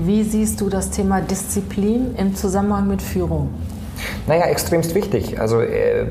Wie 0.00 0.22
siehst 0.22 0.60
du 0.60 0.68
das 0.68 0.90
Thema 0.90 1.20
Disziplin 1.20 2.14
im 2.16 2.36
Zusammenhang 2.36 2.86
mit 2.86 3.02
Führung? 3.02 3.48
Naja, 4.28 4.44
extremst 4.44 4.94
wichtig. 4.94 5.40
Also 5.40 5.60
äh, 5.60 6.04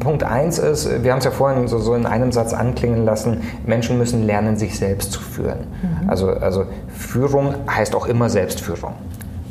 Punkt 0.00 0.24
1 0.24 0.58
ist, 0.58 1.02
wir 1.02 1.12
haben 1.12 1.18
es 1.18 1.26
ja 1.26 1.30
vorhin 1.30 1.68
so, 1.68 1.78
so, 1.78 1.94
in 1.94 2.06
einem 2.06 2.32
Satz 2.32 2.54
anklingen 2.54 3.04
lassen, 3.04 3.42
Menschen 3.66 3.98
müssen 3.98 4.22
lernen, 4.22 4.56
sich 4.56 4.78
selbst 4.78 5.12
zu 5.12 5.20
führen. 5.20 5.66
Mhm. 5.82 6.08
Also, 6.08 6.30
also 6.30 6.64
Führung 6.88 7.54
heißt 7.68 7.94
auch 7.94 8.06
immer 8.06 8.30
Selbstführung. 8.30 8.94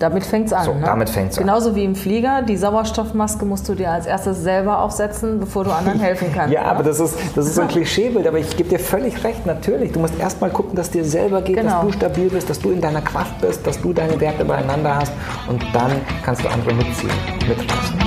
Damit 0.03 0.25
fängt 0.25 0.47
es 0.47 0.53
an. 0.53 0.65
So, 0.65 0.73
ne? 0.73 0.81
damit 0.83 1.09
fängt's 1.09 1.37
an. 1.37 1.45
Genauso 1.45 1.77
wie 1.77 1.85
im 1.85 1.95
Flieger, 1.95 2.41
die 2.41 2.57
Sauerstoffmaske 2.57 3.45
musst 3.45 3.69
du 3.69 3.73
dir 3.73 3.89
als 3.89 4.05
erstes 4.05 4.39
selber 4.43 4.79
aufsetzen, 4.81 5.39
bevor 5.39 5.63
du 5.63 5.71
anderen 5.71 5.97
helfen 6.01 6.29
kannst. 6.35 6.53
ja, 6.53 6.63
ne? 6.63 6.67
aber 6.67 6.83
das 6.83 6.99
ist, 6.99 7.17
das 7.37 7.45
ist 7.45 7.55
so 7.55 7.61
ein 7.61 7.67
Klischeebild, 7.69 8.27
aber 8.27 8.37
ich 8.37 8.57
gebe 8.57 8.67
dir 8.67 8.79
völlig 8.79 9.23
recht, 9.23 9.45
natürlich. 9.45 9.93
Du 9.93 10.01
musst 10.01 10.19
erstmal 10.19 10.49
gucken, 10.49 10.75
dass 10.75 10.91
dir 10.91 11.05
selber 11.05 11.41
geht, 11.41 11.55
genau. 11.55 11.83
dass 11.83 11.85
du 11.85 11.91
stabil 11.93 12.29
bist, 12.29 12.49
dass 12.49 12.59
du 12.59 12.71
in 12.71 12.81
deiner 12.81 12.99
Kraft 12.99 13.39
bist, 13.39 13.65
dass 13.65 13.79
du 13.79 13.93
deine 13.93 14.19
Werte 14.19 14.43
beieinander 14.43 14.93
hast 14.93 15.13
und 15.47 15.63
dann 15.71 15.93
kannst 16.25 16.43
du 16.43 16.49
andere 16.49 16.73
mitziehen, 16.73 17.09
mitreißen. 17.47 17.99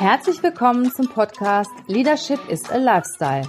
Herzlich 0.00 0.42
willkommen 0.42 0.90
zum 0.90 1.08
Podcast 1.08 1.70
Leadership 1.86 2.40
is 2.48 2.68
a 2.72 2.76
Lifestyle 2.76 3.48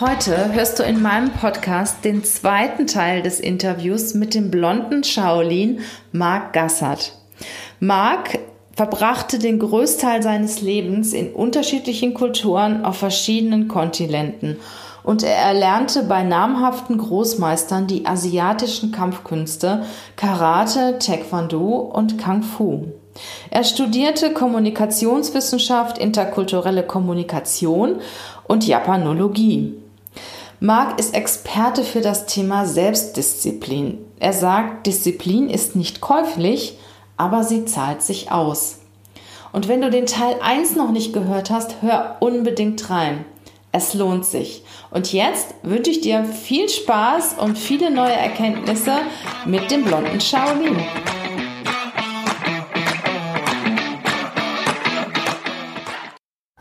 Heute 0.00 0.54
hörst 0.54 0.78
du 0.78 0.82
in 0.82 1.02
meinem 1.02 1.28
Podcast 1.28 2.06
den 2.06 2.24
zweiten 2.24 2.86
Teil 2.86 3.20
des 3.20 3.38
Interviews 3.38 4.14
mit 4.14 4.34
dem 4.34 4.50
blonden 4.50 5.04
Shaolin 5.04 5.80
Marc 6.10 6.54
Gassert. 6.54 7.12
Marc 7.80 8.38
verbrachte 8.74 9.38
den 9.38 9.58
Größteil 9.58 10.22
seines 10.22 10.62
Lebens 10.62 11.12
in 11.12 11.34
unterschiedlichen 11.34 12.14
Kulturen 12.14 12.82
auf 12.82 12.96
verschiedenen 12.96 13.68
Kontinenten 13.68 14.56
und 15.02 15.22
er 15.22 15.36
erlernte 15.36 16.04
bei 16.04 16.22
namhaften 16.22 16.96
Großmeistern 16.96 17.86
die 17.86 18.06
asiatischen 18.06 18.92
Kampfkünste 18.92 19.82
Karate, 20.16 20.98
Taekwondo 20.98 21.76
und 21.76 22.16
Kung 22.16 22.42
Fu. 22.42 22.86
Er 23.50 23.64
studierte 23.64 24.32
Kommunikationswissenschaft, 24.32 25.98
interkulturelle 25.98 26.84
Kommunikation 26.84 27.96
und 28.44 28.66
Japanologie. 28.66 29.74
Marc 30.62 31.00
ist 31.00 31.14
Experte 31.14 31.84
für 31.84 32.02
das 32.02 32.26
Thema 32.26 32.66
Selbstdisziplin. 32.66 33.96
Er 34.18 34.34
sagt, 34.34 34.86
Disziplin 34.86 35.48
ist 35.48 35.74
nicht 35.74 36.02
käuflich, 36.02 36.76
aber 37.16 37.44
sie 37.44 37.64
zahlt 37.64 38.02
sich 38.02 38.30
aus. 38.30 38.80
Und 39.52 39.68
wenn 39.68 39.80
du 39.80 39.88
den 39.88 40.04
Teil 40.04 40.36
1 40.42 40.76
noch 40.76 40.92
nicht 40.92 41.14
gehört 41.14 41.48
hast, 41.48 41.80
hör 41.80 42.18
unbedingt 42.20 42.90
rein. 42.90 43.24
Es 43.72 43.94
lohnt 43.94 44.26
sich. 44.26 44.62
Und 44.90 45.14
jetzt 45.14 45.54
wünsche 45.62 45.92
ich 45.92 46.02
dir 46.02 46.24
viel 46.24 46.68
Spaß 46.68 47.36
und 47.38 47.56
viele 47.56 47.90
neue 47.90 48.12
Erkenntnisse 48.12 48.98
mit 49.46 49.70
dem 49.70 49.84
blonden 49.84 50.20
Shaolin. 50.20 50.76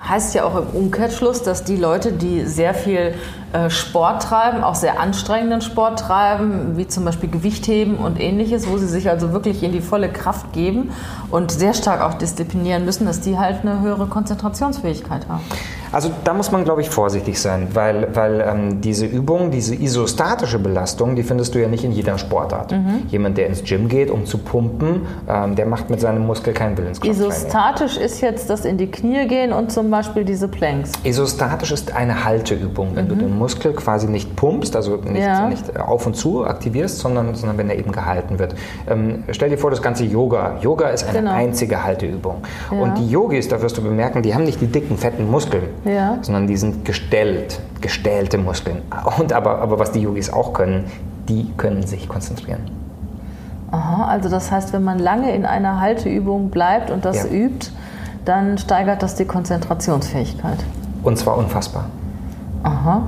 Heißt 0.10 0.34
ja 0.34 0.44
auch 0.44 0.56
im 0.56 0.68
Umkehrschluss, 0.68 1.44
dass 1.44 1.64
die 1.64 1.76
Leute, 1.78 2.12
die 2.12 2.46
sehr 2.46 2.74
viel 2.74 3.14
äh, 3.54 3.70
Sport 3.70 4.24
treiben, 4.24 4.64
auch 4.64 4.76
sehr 4.76 5.00
anstrengenden 5.00 5.62
Sport 5.62 6.00
treiben, 6.00 6.78
wie 6.78 6.88
zum 6.88 7.06
Beispiel 7.06 7.30
Gewichtheben 7.30 7.98
und 7.98 8.20
ähnliches, 8.20 8.68
wo 8.68 8.78
sie 8.78 8.88
sich 8.88 9.10
also 9.10 9.32
wirklich 9.32 9.64
in 9.64 9.72
die 9.72 9.82
volle 9.82 10.10
Kraft 10.10 10.52
geben 10.54 10.92
und 11.32 11.52
sehr 11.52 11.74
stark 11.74 12.02
auch 12.02 12.16
disziplinieren 12.16 12.86
müssen, 12.86 13.06
dass 13.06 13.22
die 13.22 13.38
halt 13.38 13.62
eine 13.62 13.82
höhere 13.82 14.08
Konzentrationsfähigkeit 14.08 15.28
haben. 15.30 15.44
Also 15.92 16.12
da 16.24 16.34
muss 16.34 16.52
man, 16.52 16.64
glaube 16.64 16.82
ich, 16.82 16.90
vorsichtig 16.90 17.40
sein, 17.40 17.70
weil, 17.74 18.10
weil 18.14 18.46
ähm, 18.48 18.82
diese 18.82 19.06
Übung, 19.06 19.52
diese 19.52 19.76
isostatische 19.76 20.60
Belastung, 20.60 21.16
die 21.16 21.24
findest 21.24 21.56
du 21.56 21.60
ja 21.60 21.68
nicht 21.68 21.84
in 21.84 21.92
jeder 21.92 22.18
Sportart. 22.18 22.72
Mhm. 22.72 23.04
Jemand, 23.10 23.38
der 23.38 23.48
ins 23.48 23.64
Gym 23.64 23.88
geht, 23.88 24.12
um 24.12 24.26
zu 24.26 24.38
pumpen, 24.38 25.08
ähm, 25.28 25.56
der 25.56 25.66
macht 25.66 25.90
mit 25.90 26.00
seinem 26.00 26.26
Muskel 26.26 26.54
keinen 26.54 26.78
Willenskrafttraining. 26.78 27.32
Isostatisch 27.32 27.98
ist 27.98 28.22
jetzt 28.22 28.50
das 28.50 28.66
in 28.66 28.78
die 28.78 28.88
Knie 28.88 29.28
gehen 29.28 29.52
und 29.52 29.72
zum 29.72 29.90
Beispiel 29.90 30.24
diese 30.24 30.48
Planks. 30.48 30.92
Isostatisch 31.04 31.72
ist 31.72 31.96
eine 31.96 32.24
Halteübung, 32.24 32.92
wenn 32.96 33.06
mhm. 33.06 33.10
du 33.10 33.16
den 33.16 33.38
Muskel 33.38 33.74
quasi 33.74 34.08
nicht 34.08 34.36
pumpst, 34.36 34.76
also 34.76 34.98
nicht, 34.98 35.24
ja. 35.24 35.50
nicht 35.50 35.80
auf 35.80 36.06
und 36.06 36.16
zu 36.16 36.46
aktivierst, 36.46 37.00
sondern, 37.00 37.34
sondern 37.34 37.58
wenn 37.58 37.70
er 37.70 37.78
eben 37.78 37.92
gehalten 37.92 38.38
wird. 38.38 38.56
Ähm, 38.88 39.24
stell 39.32 39.50
dir 39.50 39.58
vor, 39.58 39.72
das 39.72 39.82
ganze 39.82 40.04
Yoga. 40.06 40.58
Yoga 40.62 40.90
ist 40.90 41.04
eine 41.04 41.20
genau. 41.20 41.32
einzige 41.32 41.84
Halteübung. 41.84 42.42
Ja. 42.72 42.80
Und 42.80 42.98
die 42.98 43.10
Yogis, 43.10 43.48
da 43.48 43.62
wirst 43.62 43.78
du 43.78 43.82
bemerken, 43.82 44.22
die 44.22 44.36
haben 44.36 44.44
nicht 44.44 44.62
die 44.62 44.68
dicken, 44.68 44.98
fetten 44.98 45.30
Muskeln 45.30 45.64
ja. 45.86 46.18
sondern 46.22 46.48
die 46.48 46.58
sind 46.58 46.86
gestellt, 46.86 47.60
gestellte 47.82 48.38
Muskeln. 48.38 48.82
Und 49.20 49.34
aber, 49.34 49.60
aber 49.60 49.80
was 49.80 49.92
die 49.92 50.02
Yogis 50.02 50.32
auch 50.32 50.54
können, 50.54 50.86
die 51.28 51.52
können 51.58 51.86
sich 51.86 52.08
konzentrieren. 52.08 52.62
Aha, 53.72 54.08
also 54.08 54.30
das 54.30 54.52
heißt, 54.52 54.74
wenn 54.74 54.84
man 54.84 55.00
lange 55.00 55.34
in 55.36 55.46
einer 55.46 55.80
Halteübung 55.80 56.50
bleibt 56.50 56.90
und 56.90 57.06
das 57.06 57.24
ja. 57.24 57.30
übt, 57.30 57.70
dann 58.26 58.58
steigert 58.58 59.04
das 59.04 59.16
die 59.16 59.26
Konzentrationsfähigkeit. 59.26 60.58
Und 61.04 61.18
zwar 61.18 61.38
unfassbar. 61.38 61.86
Aha. 62.64 63.04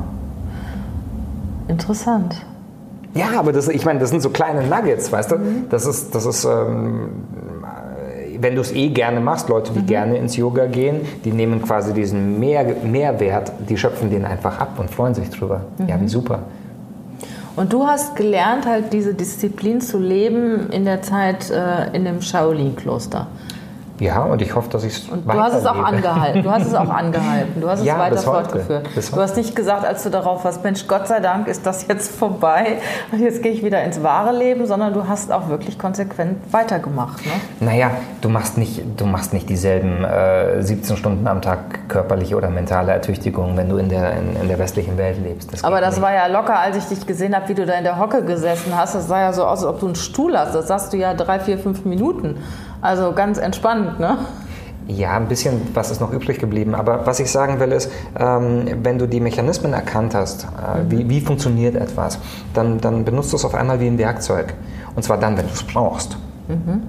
Interessant. 1.67 2.45
Ja, 3.13 3.27
aber 3.37 3.51
das, 3.51 3.67
ich 3.67 3.85
meine, 3.85 3.99
das 3.99 4.09
sind 4.09 4.21
so 4.21 4.29
kleine 4.29 4.65
Nuggets, 4.67 5.11
weißt 5.11 5.31
du? 5.31 5.35
Mhm. 5.37 5.69
Das 5.69 5.85
ist, 5.85 6.15
das 6.15 6.25
ist 6.25 6.45
ähm, 6.45 7.09
wenn 8.41 8.55
du 8.55 8.61
es 8.61 8.71
eh 8.71 8.89
gerne 8.89 9.19
machst, 9.19 9.49
Leute, 9.49 9.71
die 9.71 9.81
mhm. 9.81 9.85
gerne 9.87 10.17
ins 10.17 10.35
Yoga 10.35 10.65
gehen, 10.65 11.01
die 11.23 11.31
nehmen 11.31 11.61
quasi 11.61 11.93
diesen 11.93 12.39
Mehr, 12.39 12.75
Mehrwert, 12.83 13.51
die 13.69 13.77
schöpfen 13.77 14.09
den 14.09 14.25
einfach 14.25 14.59
ab 14.59 14.79
und 14.79 14.89
freuen 14.89 15.13
sich 15.13 15.29
drüber. 15.29 15.61
Mhm. 15.77 15.87
Ja, 15.87 16.01
wie 16.01 16.07
super. 16.07 16.39
Und 17.55 17.73
du 17.73 17.85
hast 17.85 18.15
gelernt, 18.15 18.65
halt 18.65 18.93
diese 18.93 19.13
Disziplin 19.13 19.81
zu 19.81 19.99
leben 19.99 20.69
in 20.71 20.85
der 20.85 21.01
Zeit 21.01 21.51
äh, 21.51 21.95
in 21.95 22.05
dem 22.05 22.21
Shaolin-Kloster. 22.21 23.27
Ja, 24.01 24.23
und 24.23 24.41
ich 24.41 24.55
hoffe, 24.55 24.67
dass 24.71 24.83
ich 24.83 24.97
es 24.97 25.09
Und 25.09 25.31
du 25.31 25.39
hast 25.39 25.53
es 25.53 25.63
auch 25.63 25.77
angehalten. 25.77 26.41
Du 26.41 26.49
hast 26.49 26.65
es 26.65 26.73
auch 26.73 26.89
angehalten. 26.89 27.61
Du 27.61 27.69
hast 27.69 27.81
es 27.81 27.85
ja, 27.85 27.99
weiter 27.99 28.17
fortgeführt. 28.17 28.89
Du 28.95 29.21
hast 29.21 29.37
nicht 29.37 29.55
gesagt, 29.55 29.85
als 29.85 30.01
du 30.01 30.09
darauf 30.09 30.43
warst, 30.43 30.63
Mensch, 30.63 30.87
Gott 30.87 31.07
sei 31.07 31.19
Dank 31.19 31.47
ist 31.47 31.67
das 31.67 31.85
jetzt 31.87 32.11
vorbei 32.11 32.79
und 33.11 33.19
jetzt 33.19 33.43
gehe 33.43 33.51
ich 33.51 33.63
wieder 33.63 33.83
ins 33.83 34.01
wahre 34.01 34.35
Leben, 34.35 34.65
sondern 34.65 34.95
du 34.95 35.07
hast 35.07 35.31
auch 35.31 35.49
wirklich 35.49 35.77
konsequent 35.77 36.39
weitergemacht. 36.51 37.23
Ne? 37.23 37.31
Naja, 37.59 37.91
du 38.21 38.29
machst 38.29 38.57
nicht, 38.57 38.81
du 38.97 39.05
machst 39.05 39.33
nicht 39.33 39.47
dieselben 39.49 40.03
äh, 40.03 40.63
17 40.63 40.97
Stunden 40.97 41.27
am 41.27 41.43
Tag 41.43 41.87
körperliche 41.87 42.35
oder 42.35 42.49
mentale 42.49 42.93
Ertüchtigung, 42.93 43.55
wenn 43.55 43.69
du 43.69 43.77
in 43.77 43.89
der, 43.89 44.13
in, 44.13 44.35
in 44.41 44.47
der 44.47 44.57
westlichen 44.57 44.97
Welt 44.97 45.23
lebst. 45.23 45.53
Das 45.53 45.63
Aber 45.63 45.79
das 45.79 45.97
nicht. 45.97 46.03
war 46.03 46.13
ja 46.13 46.25
locker, 46.25 46.59
als 46.59 46.75
ich 46.75 46.85
dich 46.85 47.05
gesehen 47.05 47.35
habe, 47.35 47.47
wie 47.49 47.53
du 47.53 47.67
da 47.67 47.73
in 47.73 47.83
der 47.83 47.99
Hocke 47.99 48.23
gesessen 48.23 48.75
hast. 48.75 48.95
Das 48.95 49.07
sah 49.07 49.19
ja 49.21 49.31
so 49.31 49.43
aus, 49.43 49.59
als 49.59 49.65
ob 49.65 49.79
du 49.79 49.85
einen 49.85 49.95
Stuhl 49.95 50.35
hast. 50.35 50.55
Das 50.55 50.67
sagst 50.67 50.91
du 50.91 50.97
ja 50.97 51.13
drei, 51.13 51.39
vier, 51.39 51.59
fünf 51.59 51.85
Minuten. 51.85 52.37
Also 52.81 53.13
ganz 53.13 53.37
entspannt, 53.37 53.99
ne? 53.99 54.17
Ja, 54.87 55.15
ein 55.15 55.27
bisschen 55.27 55.61
was 55.73 55.91
ist 55.91 56.01
noch 56.01 56.11
übrig 56.11 56.39
geblieben. 56.39 56.75
Aber 56.75 57.05
was 57.05 57.19
ich 57.19 57.31
sagen 57.31 57.59
will 57.59 57.71
ist, 57.71 57.91
ähm, 58.19 58.65
wenn 58.83 58.97
du 58.97 59.07
die 59.07 59.19
Mechanismen 59.19 59.73
erkannt 59.73 60.15
hast, 60.15 60.43
äh, 60.43 60.81
mhm. 60.81 60.91
wie, 60.91 61.09
wie, 61.09 61.21
funktioniert 61.21 61.75
etwas, 61.75 62.19
dann, 62.53 62.81
dann 62.81 63.05
benutzt 63.05 63.31
du 63.31 63.37
es 63.37 63.45
auf 63.45 63.55
einmal 63.55 63.79
wie 63.79 63.87
ein 63.87 63.97
Werkzeug. 63.97 64.53
Und 64.95 65.03
zwar 65.03 65.17
dann, 65.17 65.37
wenn 65.37 65.45
du 65.45 65.53
es 65.53 65.63
brauchst. 65.63 66.17
Mhm. 66.47 66.81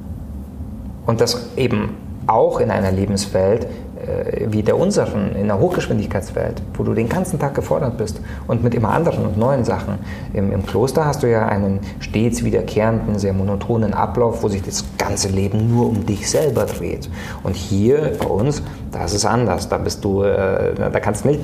Und 1.07 1.21
das 1.21 1.49
eben 1.57 1.97
auch 2.27 2.61
in 2.61 2.71
einer 2.71 2.91
Lebenswelt, 2.91 3.67
äh, 4.03 4.47
wie 4.49 4.63
der 4.63 4.79
unseren, 4.79 5.35
in 5.37 5.47
der 5.47 5.61
Hochgeschwindigkeitswelt, 5.61 6.63
wo 6.75 6.83
du 6.83 6.95
den 6.95 7.09
ganzen 7.09 7.39
Tag 7.39 7.55
gefordert 7.55 7.99
bist 7.99 8.21
und 8.49 8.65
mit 8.65 8.75
immer 8.75 8.91
anderen 8.91 9.25
und 9.27 9.37
neuen 9.37 9.65
Sachen. 9.65 9.99
Im, 10.33 10.53
Im, 10.53 10.67
Kloster 10.67 11.05
hast 11.05 11.23
du 11.23 11.31
ja 11.31 11.47
einen 11.47 11.81
stets 12.01 12.43
wiederkehrenden, 12.43 13.19
sehr 13.19 13.33
monotonen 13.33 13.95
Ablauf, 13.95 14.43
wo 14.43 14.49
sich 14.49 14.63
das 14.63 14.83
ganze 15.13 15.29
Leben 15.29 15.71
nur 15.71 15.89
um 15.91 16.07
dich 16.07 16.29
selber 16.29 16.65
dreht. 16.65 17.11
Und 17.43 17.55
hier 17.55 18.13
bei 18.19 18.27
uns, 18.27 18.63
da 18.91 19.05
ist 19.05 19.13
es 19.13 19.27
anders. 19.27 19.69
Da 19.69 19.77
bist 19.77 20.03
du, 20.05 20.23
äh, 20.23 20.75
da 20.75 21.01
kannst 21.01 21.25
du 21.25 21.29
nicht 21.29 21.41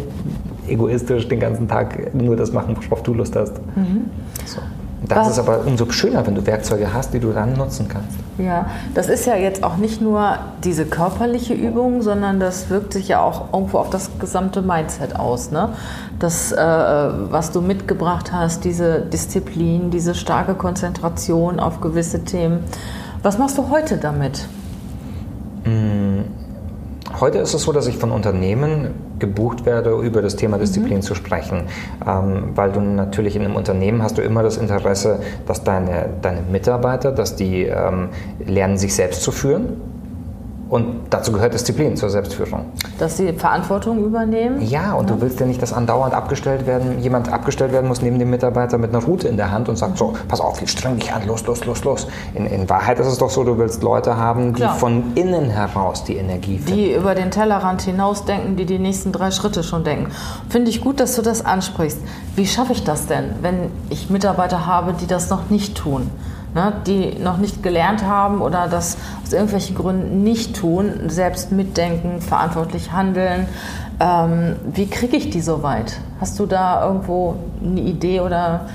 egoistisch 0.66 1.28
den 1.28 1.40
ganzen 1.40 1.68
Tag 1.68 2.14
nur 2.14 2.34
das 2.34 2.50
machen, 2.52 2.76
worauf 2.88 3.02
du 3.02 3.12
Lust 3.12 3.36
hast. 3.36 3.54
Mhm. 3.76 4.10
So. 4.46 4.60
Das 5.06 5.18
Was? 5.18 5.28
ist 5.32 5.38
aber 5.38 5.60
umso 5.64 5.88
schöner, 5.90 6.26
wenn 6.26 6.34
du 6.34 6.44
Werkzeuge 6.44 6.92
hast, 6.92 7.14
die 7.14 7.20
du 7.20 7.30
dann 7.30 7.52
nutzen 7.52 7.86
kannst. 7.88 8.18
Ja, 8.36 8.66
das 8.94 9.08
ist 9.08 9.26
ja 9.26 9.36
jetzt 9.36 9.62
auch 9.62 9.76
nicht 9.76 10.00
nur 10.00 10.38
diese 10.64 10.86
körperliche 10.86 11.54
Übung, 11.54 12.02
sondern 12.02 12.40
das 12.40 12.68
wirkt 12.68 12.94
sich 12.94 13.08
ja 13.08 13.20
auch 13.20 13.52
irgendwo 13.52 13.78
auf 13.78 13.90
das 13.90 14.10
gesamte 14.18 14.60
Mindset 14.60 15.14
aus. 15.14 15.50
Ne? 15.50 15.68
Das, 16.18 16.52
äh, 16.52 16.56
was 16.56 17.52
du 17.52 17.60
mitgebracht 17.60 18.32
hast, 18.32 18.64
diese 18.64 19.00
Disziplin, 19.00 19.90
diese 19.90 20.14
starke 20.14 20.54
Konzentration 20.54 21.60
auf 21.60 21.80
gewisse 21.80 22.24
Themen. 22.24 22.64
Was 23.22 23.38
machst 23.38 23.58
du 23.58 23.68
heute 23.70 23.98
damit? 23.98 24.46
Mmh 25.64 26.08
Heute 27.20 27.38
ist 27.38 27.54
es 27.54 27.62
so, 27.62 27.72
dass 27.72 27.86
ich 27.86 27.96
von 27.96 28.10
Unternehmen 28.10 28.90
gebucht 29.18 29.64
werde, 29.64 29.90
über 29.92 30.20
das 30.20 30.36
Thema 30.36 30.58
Disziplin 30.58 30.98
mhm. 30.98 31.02
zu 31.02 31.14
sprechen, 31.14 31.62
ähm, 32.06 32.50
weil 32.54 32.70
du 32.70 32.80
natürlich 32.80 33.34
in 33.34 33.42
einem 33.42 33.56
Unternehmen 33.56 34.02
hast 34.02 34.18
du 34.18 34.22
immer 34.22 34.42
das 34.42 34.56
Interesse, 34.56 35.20
dass 35.46 35.64
deine, 35.64 36.10
deine 36.20 36.42
Mitarbeiter, 36.42 37.10
dass 37.10 37.34
die 37.34 37.62
ähm, 37.62 38.10
lernen, 38.44 38.76
sich 38.76 38.94
selbst 38.94 39.22
zu 39.22 39.32
führen 39.32 39.80
und 40.68 41.06
dazu 41.10 41.32
gehört 41.32 41.54
Disziplin 41.54 41.96
zur 41.96 42.10
Selbstführung. 42.10 42.66
Dass 42.98 43.16
sie 43.16 43.32
Verantwortung 43.32 44.04
übernehmen? 44.04 44.60
Ja, 44.60 44.92
und 44.92 45.08
ja. 45.08 45.16
du 45.16 45.22
willst 45.22 45.40
ja 45.40 45.46
nicht, 45.46 45.62
dass 45.62 45.72
andauernd 45.72 46.14
abgestellt 46.14 46.66
werden, 46.66 46.98
jemand 47.00 47.32
abgestellt 47.32 47.72
werden 47.72 47.88
muss 47.88 48.02
neben 48.02 48.18
dem 48.18 48.30
Mitarbeiter 48.30 48.76
mit 48.76 48.90
einer 48.94 49.02
Route 49.02 49.28
in 49.28 49.36
der 49.36 49.50
Hand 49.50 49.68
und 49.68 49.76
sagt, 49.76 49.98
so, 49.98 50.14
pass 50.28 50.40
auf, 50.40 50.60
jetzt 50.60 50.72
streng 50.72 50.96
dich 50.96 51.12
an, 51.12 51.26
los, 51.26 51.46
los, 51.46 51.64
los, 51.64 51.84
los. 51.84 52.06
In, 52.34 52.46
in 52.46 52.68
Wahrheit 52.68 52.98
ist 52.98 53.06
es 53.06 53.18
doch 53.18 53.30
so, 53.30 53.44
du 53.44 53.56
willst 53.56 53.82
Leute 53.82 54.16
haben, 54.16 54.54
die 54.54 54.62
Klar. 54.62 54.74
von 54.74 55.12
innen 55.14 55.50
heraus 55.50 56.04
die 56.04 56.16
Energie 56.16 56.58
finden. 56.58 56.74
Die 56.74 56.92
über 56.92 57.14
den 57.14 57.30
Tellerrand 57.30 57.82
hinausdenken, 57.82 58.56
die 58.56 58.66
die 58.66 58.78
nächsten 58.78 59.12
drei 59.12 59.30
Schritte 59.30 59.62
schon 59.62 59.84
denken. 59.84 60.10
Finde 60.48 60.70
ich 60.70 60.80
gut, 60.80 61.00
dass 61.00 61.16
du 61.16 61.22
das 61.22 61.44
ansprichst. 61.44 61.98
Wie 62.36 62.46
schaffe 62.46 62.72
ich 62.72 62.84
das 62.84 63.06
denn, 63.06 63.36
wenn 63.40 63.70
ich 63.88 64.10
Mitarbeiter 64.10 64.66
habe, 64.66 64.92
die 64.92 65.06
das 65.06 65.30
noch 65.30 65.48
nicht 65.50 65.76
tun? 65.76 66.10
Ne, 66.54 66.72
die 66.86 67.18
noch 67.18 67.38
nicht 67.38 67.62
gelernt 67.62 68.04
haben 68.04 68.40
oder 68.40 68.68
das 68.68 68.96
aus 69.22 69.32
irgendwelchen 69.32 69.76
Gründen 69.76 70.22
nicht 70.22 70.56
tun, 70.56 71.08
selbst 71.08 71.52
mitdenken, 71.52 72.20
verantwortlich 72.20 72.92
handeln. 72.92 73.46
Ähm, 74.00 74.56
wie 74.72 74.86
kriege 74.86 75.16
ich 75.16 75.30
die 75.30 75.40
so 75.40 75.62
weit? 75.62 75.98
Hast 76.20 76.38
du 76.38 76.46
da 76.46 76.86
irgendwo 76.86 77.36
eine 77.62 77.80
Idee 77.80 78.20
oder 78.20 78.66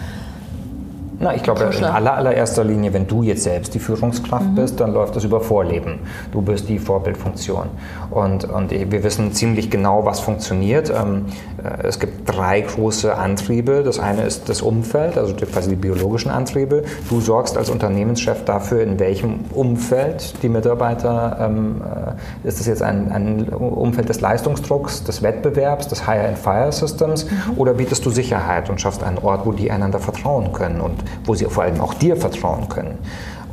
na, 1.20 1.36
ich 1.36 1.44
glaube, 1.44 1.64
in 1.64 1.84
aller, 1.84 2.14
allererster 2.14 2.64
Linie, 2.64 2.94
wenn 2.94 3.08
du 3.08 3.24
jetzt 3.24 3.44
selbst 3.44 3.74
die 3.74 3.80
Führungskraft 3.80 4.46
mhm. 4.46 4.56
bist, 4.56 4.80
dann 4.80 4.94
läuft 4.94 5.16
das 5.16 5.24
über 5.24 5.42
Vorleben. 5.42 6.00
Du 6.32 6.42
bist 6.42 6.68
die 6.70 6.80
Vorbildfunktion. 6.80 7.68
Und, 8.10 8.46
und 8.46 8.72
wir 8.72 9.04
wissen 9.04 9.32
ziemlich 9.34 9.70
genau, 9.70 10.06
was 10.06 10.20
funktioniert. 10.20 10.90
Ähm, 10.90 11.26
äh, 11.64 11.88
es 11.88 12.00
gibt 12.00 12.30
drei 12.30 12.62
große 12.62 13.16
Antriebe. 13.16 13.84
Das 13.84 14.00
eine 14.00 14.24
ist 14.24 14.50
das 14.50 14.62
Umfeld, 14.62 15.18
also 15.18 15.34
quasi 15.36 15.70
die 15.70 15.76
biologischen 15.76 16.32
Antriebe. 16.32 16.84
Du 17.10 17.22
sorgst 17.22 17.58
als 17.58 17.70
Unternehmenschef 17.70 18.44
dafür, 18.46 18.82
in 18.82 19.00
welchem 19.00 19.42
Umfeld 19.54 20.42
die 20.44 20.50
Mitarbeiter, 20.50 21.38
ähm, 21.40 21.82
äh, 22.44 22.48
ist 22.48 22.60
das 22.60 22.68
jetzt 22.68 22.82
ein, 22.82 23.12
ein 23.12 23.50
Umfeld 23.50 24.10
des 24.10 24.22
Leistungsdrucks, 24.22 25.04
des 25.04 25.22
Wettbewerbs, 25.22 25.88
des 25.88 26.08
Hire-and-Fire-Systems 26.08 27.26
mhm. 27.26 27.58
oder 27.58 27.74
bietest 27.74 28.06
du 28.06 28.10
Sicherheit 28.10 28.70
und 28.70 28.82
schaffst 28.82 29.04
einen 29.04 29.20
Ort, 29.20 29.46
wo 29.46 29.52
die 29.52 29.72
einander 29.72 30.00
vertrauen 30.00 30.52
können 30.54 30.82
und 30.82 31.03
wo 31.26 31.36
sie 31.36 31.46
vor 31.46 31.64
allem 31.64 31.82
auch 31.82 31.94
dir 31.94 32.16
vertrauen 32.16 32.70
können. 32.70 32.98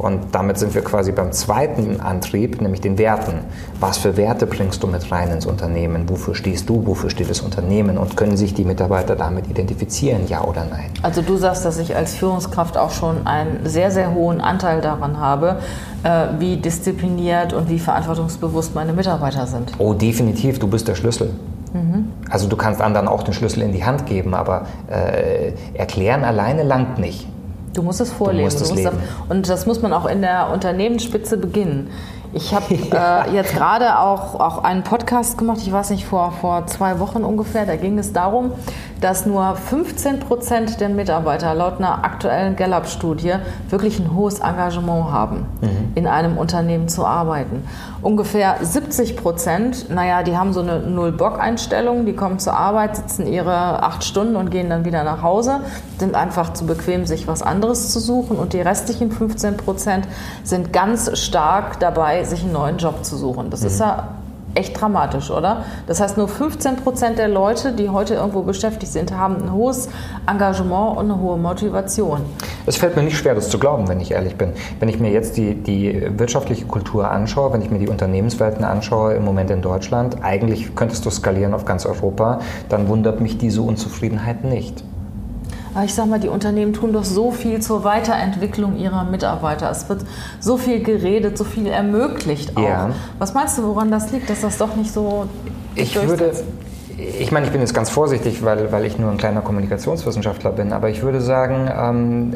Und 0.00 0.34
damit 0.34 0.56
sind 0.56 0.74
wir 0.74 0.82
quasi 0.82 1.12
beim 1.12 1.30
zweiten 1.30 2.00
Antrieb, 2.00 2.62
nämlich 2.62 2.80
den 2.80 2.96
Werten. 2.96 3.40
Was 3.80 3.98
für 3.98 4.16
Werte 4.16 4.46
bringst 4.46 4.82
du 4.82 4.86
mit 4.86 5.12
rein 5.12 5.30
ins 5.30 5.44
Unternehmen? 5.44 6.08
Wofür 6.08 6.34
stehst 6.34 6.70
du? 6.70 6.86
Wofür 6.86 7.10
steht 7.10 7.28
das 7.28 7.40
Unternehmen? 7.40 7.98
Und 7.98 8.16
können 8.16 8.38
sich 8.38 8.54
die 8.54 8.64
Mitarbeiter 8.64 9.14
damit 9.14 9.50
identifizieren, 9.50 10.26
ja 10.26 10.42
oder 10.42 10.64
nein? 10.64 10.86
Also 11.02 11.20
du 11.20 11.36
sagst, 11.36 11.66
dass 11.66 11.76
ich 11.78 11.94
als 11.94 12.14
Führungskraft 12.14 12.78
auch 12.78 12.92
schon 12.92 13.26
einen 13.26 13.66
sehr, 13.66 13.90
sehr 13.90 14.14
hohen 14.14 14.40
Anteil 14.40 14.80
daran 14.80 15.20
habe, 15.20 15.56
äh, 16.02 16.28
wie 16.38 16.56
diszipliniert 16.56 17.52
und 17.52 17.68
wie 17.68 17.78
verantwortungsbewusst 17.78 18.74
meine 18.74 18.94
Mitarbeiter 18.94 19.46
sind. 19.46 19.72
Oh, 19.76 19.92
definitiv. 19.92 20.58
Du 20.58 20.66
bist 20.66 20.88
der 20.88 20.94
Schlüssel. 20.94 21.34
Mhm. 21.74 22.08
Also 22.30 22.48
du 22.48 22.56
kannst 22.56 22.80
anderen 22.80 23.06
auch 23.06 23.22
den 23.22 23.34
Schlüssel 23.34 23.62
in 23.62 23.72
die 23.72 23.84
Hand 23.84 24.06
geben, 24.06 24.32
aber 24.32 24.66
äh, 24.90 25.52
erklären 25.74 26.24
alleine 26.24 26.62
langt 26.62 26.98
nicht. 26.98 27.26
Du 27.72 27.82
musst 27.82 28.00
es 28.00 28.12
vorleben. 28.12 28.44
Musst 28.44 28.60
es 28.60 28.70
musst 28.70 28.90
und 29.28 29.48
das 29.48 29.66
muss 29.66 29.82
man 29.82 29.92
auch 29.92 30.06
in 30.06 30.22
der 30.22 30.50
Unternehmensspitze 30.52 31.36
beginnen. 31.36 31.90
Ich 32.32 32.54
habe 32.54 32.74
ja. 32.92 33.24
äh, 33.24 33.34
jetzt 33.34 33.54
gerade 33.54 33.98
auch, 33.98 34.38
auch 34.38 34.64
einen 34.64 34.82
Podcast 34.82 35.38
gemacht, 35.38 35.58
ich 35.62 35.72
weiß 35.72 35.90
nicht, 35.90 36.04
vor, 36.04 36.32
vor 36.40 36.66
zwei 36.66 37.00
Wochen 37.00 37.24
ungefähr. 37.24 37.66
Da 37.66 37.76
ging 37.76 37.98
es 37.98 38.12
darum, 38.12 38.52
dass 39.00 39.26
nur 39.26 39.56
15 39.56 40.20
Prozent 40.20 40.80
der 40.80 40.88
Mitarbeiter 40.88 41.54
laut 41.54 41.78
einer 41.78 42.04
aktuellen 42.04 42.56
Gallup-Studie 42.56 43.34
wirklich 43.68 43.98
ein 43.98 44.14
hohes 44.14 44.40
Engagement 44.40 45.10
haben, 45.10 45.46
mhm. 45.60 45.92
in 45.94 46.06
einem 46.06 46.36
Unternehmen 46.36 46.88
zu 46.88 47.06
arbeiten. 47.06 47.64
Ungefähr 48.02 48.56
70 48.60 49.16
Prozent, 49.16 49.90
naja, 49.90 50.22
die 50.22 50.36
haben 50.36 50.52
so 50.52 50.60
eine 50.60 50.80
Null-Bock-Einstellung, 50.80 52.06
die 52.06 52.14
kommen 52.14 52.38
zur 52.38 52.54
Arbeit, 52.54 52.96
sitzen 52.96 53.26
ihre 53.26 53.82
acht 53.82 54.04
Stunden 54.04 54.36
und 54.36 54.50
gehen 54.50 54.70
dann 54.70 54.84
wieder 54.84 55.04
nach 55.04 55.22
Hause, 55.22 55.60
sind 55.98 56.14
einfach 56.14 56.52
zu 56.52 56.66
bequem, 56.66 57.06
sich 57.06 57.26
was 57.26 57.42
anderes 57.42 57.90
zu 57.90 58.00
suchen. 58.00 58.36
Und 58.36 58.52
die 58.52 58.60
restlichen 58.60 59.10
15 59.10 59.56
Prozent 59.56 60.08
sind 60.44 60.72
ganz 60.72 61.18
stark 61.18 61.78
dabei, 61.80 62.24
sich 62.24 62.42
einen 62.42 62.52
neuen 62.52 62.78
Job 62.78 63.04
zu 63.04 63.16
suchen. 63.16 63.50
Das 63.50 63.60
mhm. 63.60 63.66
ist 63.66 63.80
ja 63.80 64.08
echt 64.54 64.80
dramatisch, 64.80 65.30
oder? 65.30 65.64
Das 65.86 66.00
heißt, 66.00 66.16
nur 66.16 66.28
15 66.28 66.76
Prozent 66.76 67.18
der 67.18 67.28
Leute, 67.28 67.72
die 67.72 67.88
heute 67.88 68.14
irgendwo 68.14 68.42
beschäftigt 68.42 68.92
sind, 68.92 69.12
haben 69.16 69.36
ein 69.42 69.52
hohes 69.52 69.88
Engagement 70.26 70.98
und 70.98 71.10
eine 71.10 71.20
hohe 71.20 71.38
Motivation. 71.38 72.20
Es 72.66 72.76
fällt 72.76 72.96
mir 72.96 73.02
nicht 73.02 73.16
schwer, 73.16 73.34
das 73.34 73.48
zu 73.48 73.58
glauben, 73.58 73.88
wenn 73.88 74.00
ich 74.00 74.10
ehrlich 74.12 74.36
bin. 74.36 74.52
Wenn 74.78 74.88
ich 74.88 74.98
mir 74.98 75.10
jetzt 75.10 75.36
die, 75.36 75.54
die 75.54 76.18
wirtschaftliche 76.18 76.66
Kultur 76.66 77.10
anschaue, 77.10 77.52
wenn 77.52 77.62
ich 77.62 77.70
mir 77.70 77.78
die 77.78 77.88
Unternehmenswelten 77.88 78.64
anschaue, 78.64 79.14
im 79.14 79.24
Moment 79.24 79.50
in 79.50 79.62
Deutschland, 79.62 80.22
eigentlich 80.22 80.74
könntest 80.74 81.04
du 81.06 81.10
skalieren 81.10 81.54
auf 81.54 81.64
ganz 81.64 81.86
Europa, 81.86 82.40
dann 82.68 82.88
wundert 82.88 83.20
mich 83.20 83.38
diese 83.38 83.62
Unzufriedenheit 83.62 84.44
nicht. 84.44 84.84
Aber 85.74 85.84
ich 85.84 85.94
sage 85.94 86.08
mal, 86.08 86.20
die 86.20 86.28
Unternehmen 86.28 86.72
tun 86.72 86.92
doch 86.92 87.04
so 87.04 87.30
viel 87.30 87.60
zur 87.60 87.84
Weiterentwicklung 87.84 88.76
ihrer 88.76 89.04
Mitarbeiter. 89.04 89.70
Es 89.70 89.88
wird 89.88 90.04
so 90.40 90.56
viel 90.56 90.82
geredet, 90.82 91.38
so 91.38 91.44
viel 91.44 91.66
ermöglicht 91.66 92.56
auch. 92.56 92.62
Ja. 92.62 92.90
Was 93.18 93.34
meinst 93.34 93.58
du, 93.58 93.62
woran 93.62 93.90
das 93.90 94.10
liegt, 94.10 94.28
dass 94.28 94.40
das 94.40 94.58
doch 94.58 94.74
nicht 94.76 94.92
so 94.92 95.28
ich 95.74 95.94
würde, 95.94 96.32
ich 97.00 97.32
meine, 97.32 97.46
ich 97.46 97.52
bin 97.52 97.60
jetzt 97.60 97.72
ganz 97.72 97.88
vorsichtig, 97.88 98.44
weil, 98.44 98.70
weil 98.72 98.84
ich 98.84 98.98
nur 98.98 99.10
ein 99.10 99.16
kleiner 99.16 99.40
Kommunikationswissenschaftler 99.40 100.52
bin, 100.52 100.72
aber 100.72 100.90
ich 100.90 101.02
würde 101.02 101.20
sagen, 101.20 101.70
ähm, 101.74 102.34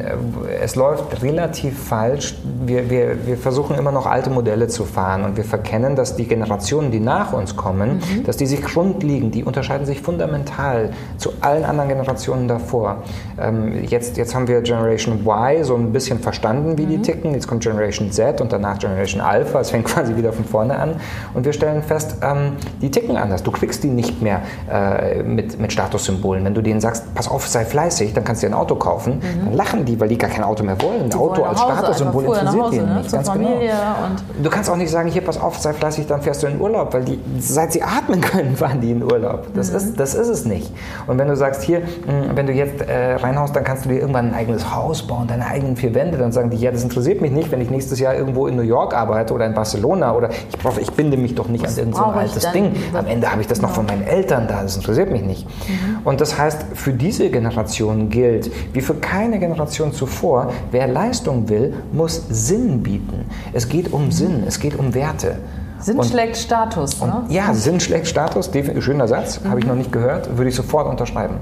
es 0.61 0.75
läuft 0.75 1.21
relativ 1.21 1.77
falsch. 1.77 2.35
Wir, 2.65 2.89
wir, 2.89 3.27
wir 3.27 3.37
versuchen 3.37 3.77
immer 3.77 3.91
noch 3.91 4.05
alte 4.05 4.29
Modelle 4.29 4.67
zu 4.67 4.85
fahren 4.85 5.23
und 5.23 5.37
wir 5.37 5.43
verkennen, 5.43 5.95
dass 5.95 6.15
die 6.15 6.25
Generationen, 6.25 6.91
die 6.91 6.99
nach 6.99 7.33
uns 7.33 7.55
kommen, 7.55 7.95
mhm. 7.97 8.23
dass 8.23 8.37
die 8.37 8.47
sich 8.47 8.63
grundlegend, 8.63 9.35
die 9.35 9.43
unterscheiden 9.43 9.85
sich 9.85 10.01
fundamental 10.01 10.91
zu 11.17 11.31
allen 11.41 11.63
anderen 11.63 11.89
Generationen 11.89 12.47
davor. 12.47 13.03
Ähm, 13.39 13.83
jetzt, 13.87 14.17
jetzt 14.17 14.33
haben 14.33 14.47
wir 14.47 14.61
Generation 14.61 15.19
Y 15.25 15.63
so 15.63 15.75
ein 15.75 15.91
bisschen 15.91 16.19
verstanden, 16.19 16.77
wie 16.77 16.85
mhm. 16.85 16.89
die 16.89 17.01
ticken. 17.01 17.33
Jetzt 17.33 17.47
kommt 17.47 17.63
Generation 17.63 18.11
Z 18.11 18.41
und 18.41 18.51
danach 18.51 18.79
Generation 18.79 19.21
Alpha. 19.21 19.59
Es 19.59 19.69
fängt 19.69 19.85
quasi 19.93 20.15
wieder 20.15 20.33
von 20.33 20.45
vorne 20.45 20.77
an. 20.77 20.95
Und 21.33 21.45
wir 21.45 21.53
stellen 21.53 21.83
fest, 21.83 22.17
ähm, 22.23 22.53
die 22.81 22.89
ticken 22.89 23.17
anders. 23.17 23.43
Du 23.43 23.51
kriegst 23.51 23.83
die 23.83 23.89
nicht 23.89 24.21
mehr 24.21 24.41
äh, 24.71 25.23
mit, 25.23 25.59
mit 25.59 25.71
Statussymbolen. 25.71 26.43
Wenn 26.43 26.53
du 26.53 26.61
denen 26.61 26.79
sagst, 26.81 27.13
pass 27.13 27.27
auf, 27.27 27.47
sei 27.47 27.65
fleißig, 27.65 28.13
dann 28.13 28.23
kannst 28.23 28.43
du 28.43 28.47
dir 28.47 28.53
ein 28.53 28.59
Auto 28.59 28.75
kaufen, 28.75 29.15
mhm. 29.15 29.45
dann 29.45 29.53
lachen 29.53 29.85
die, 29.85 29.99
weil 29.99 30.09
die 30.09 30.17
gar 30.17 30.29
kein 30.29 30.43
Auto 30.43 30.63
mehr 30.63 30.81
wollen. 30.81 31.03
Ein 31.05 31.13
Auto 31.13 31.43
als 31.43 31.61
Statussymbol 31.61 32.25
interessiert 32.25 32.73
die 32.73 32.77
ne? 32.79 32.95
nicht. 32.97 33.11
Ganz 33.11 33.31
genau. 33.31 33.47
Familie 33.47 33.69
genau. 33.69 34.43
du 34.43 34.49
kannst 34.49 34.69
auch 34.69 34.75
nicht 34.75 34.91
sagen, 34.91 35.09
hier, 35.09 35.23
pass 35.23 35.39
auf, 35.39 35.57
sei 35.57 35.73
fleißig, 35.73 36.07
dann 36.07 36.21
fährst 36.21 36.43
du 36.43 36.47
in 36.47 36.59
Urlaub, 36.59 36.93
weil 36.93 37.03
die, 37.03 37.19
seit 37.39 37.71
sie 37.73 37.83
atmen 37.83 38.21
können, 38.21 38.55
fahren 38.55 38.81
die 38.81 38.91
in 38.91 39.03
Urlaub. 39.03 39.47
Das, 39.53 39.71
mhm. 39.71 39.77
ist, 39.77 39.99
das 39.99 40.15
ist 40.15 40.29
es 40.29 40.45
nicht. 40.45 40.71
Und 41.07 41.17
wenn 41.17 41.27
du 41.27 41.35
sagst, 41.35 41.63
hier, 41.63 41.79
hm, 41.79 42.35
wenn 42.35 42.47
du 42.47 42.53
jetzt 42.53 42.81
äh, 42.81 43.15
reinhaust, 43.15 43.55
dann 43.55 43.63
kannst 43.63 43.85
du 43.85 43.89
dir 43.89 43.99
irgendwann 43.99 44.29
ein 44.29 44.33
eigenes 44.33 44.73
Haus 44.73 45.05
bauen, 45.05 45.27
deine 45.27 45.45
eigenen 45.45 45.75
vier 45.75 45.93
Wände, 45.93 46.17
dann 46.17 46.31
sagen 46.31 46.49
die, 46.49 46.57
ja, 46.57 46.71
das 46.71 46.83
interessiert 46.83 47.21
mich 47.21 47.31
nicht, 47.31 47.51
wenn 47.51 47.61
ich 47.61 47.69
nächstes 47.69 47.99
Jahr 47.99 48.15
irgendwo 48.15 48.47
in 48.47 48.55
New 48.55 48.61
York 48.61 48.93
arbeite 48.93 49.33
oder 49.33 49.45
in 49.45 49.53
Barcelona 49.53 50.13
oder 50.13 50.29
ich, 50.29 50.57
brauche, 50.57 50.81
ich 50.81 50.91
binde 50.91 51.17
mich 51.17 51.35
doch 51.35 51.47
nicht 51.47 51.63
Was 51.63 51.73
an 51.73 51.85
irgendein 51.85 52.03
so 52.03 52.19
altes 52.19 52.51
Ding. 52.51 52.71
Am 52.93 53.07
Ende 53.07 53.31
habe 53.31 53.41
ich 53.41 53.47
das 53.47 53.61
noch 53.61 53.71
von 53.71 53.85
meinen 53.85 54.03
Eltern 54.03 54.44
da 54.45 54.63
das 54.63 54.75
interessiert 54.75 55.11
mich 55.11 55.23
nicht. 55.23 55.47
Mhm. 55.47 55.99
Und 56.03 56.21
das 56.21 56.37
heißt, 56.37 56.65
für 56.73 56.93
diese 56.93 57.29
Generation 57.29 58.09
gilt, 58.09 58.51
wie 58.73 58.81
für 58.81 58.95
keine 58.95 59.39
Generation 59.39 59.93
zuvor, 59.93 60.51
wer 60.71 60.87
Leistung 60.87 61.49
will, 61.49 61.73
muss 61.91 62.23
Sinn 62.29 62.83
bieten. 62.83 63.25
Es 63.53 63.67
geht 63.69 63.91
um 63.91 64.11
Sinn, 64.11 64.43
es 64.47 64.59
geht 64.59 64.77
um 64.77 64.93
Werte. 64.93 65.37
Sinn 65.79 65.97
und, 65.97 66.05
schlägt 66.05 66.37
Status, 66.37 66.99
ne? 67.01 67.23
ja, 67.29 67.53
Sinn 67.53 67.79
schlägt 67.79 68.07
Status, 68.07 68.49
schöner 68.79 69.07
Satz, 69.07 69.41
mhm. 69.41 69.49
habe 69.49 69.59
ich 69.59 69.65
noch 69.65 69.75
nicht 69.75 69.91
gehört, 69.91 70.37
würde 70.37 70.49
ich 70.49 70.55
sofort 70.55 70.87
unterschreiben. 70.87 71.35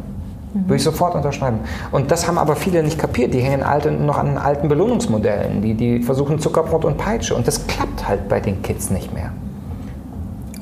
Mhm. 0.53 0.63
Würde 0.65 0.75
ich 0.75 0.83
sofort 0.83 1.15
unterschreiben. 1.15 1.59
Und 1.91 2.11
das 2.11 2.27
haben 2.27 2.37
aber 2.37 2.55
viele 2.55 2.83
nicht 2.83 2.99
kapiert. 2.99 3.33
Die 3.33 3.39
hängen 3.39 3.63
alte, 3.63 3.91
noch 3.91 4.17
an 4.17 4.37
alten 4.37 4.69
Belohnungsmodellen. 4.69 5.61
Die, 5.61 5.73
die 5.73 6.03
versuchen 6.03 6.39
Zuckerbrot 6.39 6.85
und 6.85 6.97
Peitsche. 6.97 7.35
Und 7.35 7.47
das 7.47 7.65
klappt 7.67 8.07
halt 8.07 8.27
bei 8.29 8.39
den 8.39 8.61
Kids 8.61 8.89
nicht 8.89 9.13
mehr. 9.13 9.31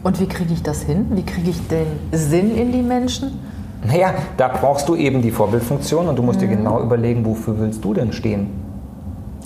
Und 0.03 0.19
wie 0.19 0.27
kriege 0.27 0.53
ich 0.53 0.63
das 0.63 0.81
hin? 0.81 1.07
Wie 1.11 1.23
kriege 1.23 1.49
ich 1.49 1.67
den 1.67 1.87
Sinn 2.11 2.55
in 2.55 2.71
die 2.71 2.81
Menschen? 2.81 3.39
Naja, 3.85 4.13
da 4.37 4.47
brauchst 4.47 4.87
du 4.89 4.95
eben 4.95 5.21
die 5.21 5.31
Vorbildfunktion 5.31 6.07
und 6.07 6.15
du 6.15 6.23
musst 6.23 6.39
mhm. 6.41 6.49
dir 6.49 6.55
genau 6.55 6.81
überlegen, 6.81 7.25
wofür 7.25 7.59
willst 7.59 7.83
du 7.83 7.93
denn 7.93 8.13
stehen? 8.13 8.49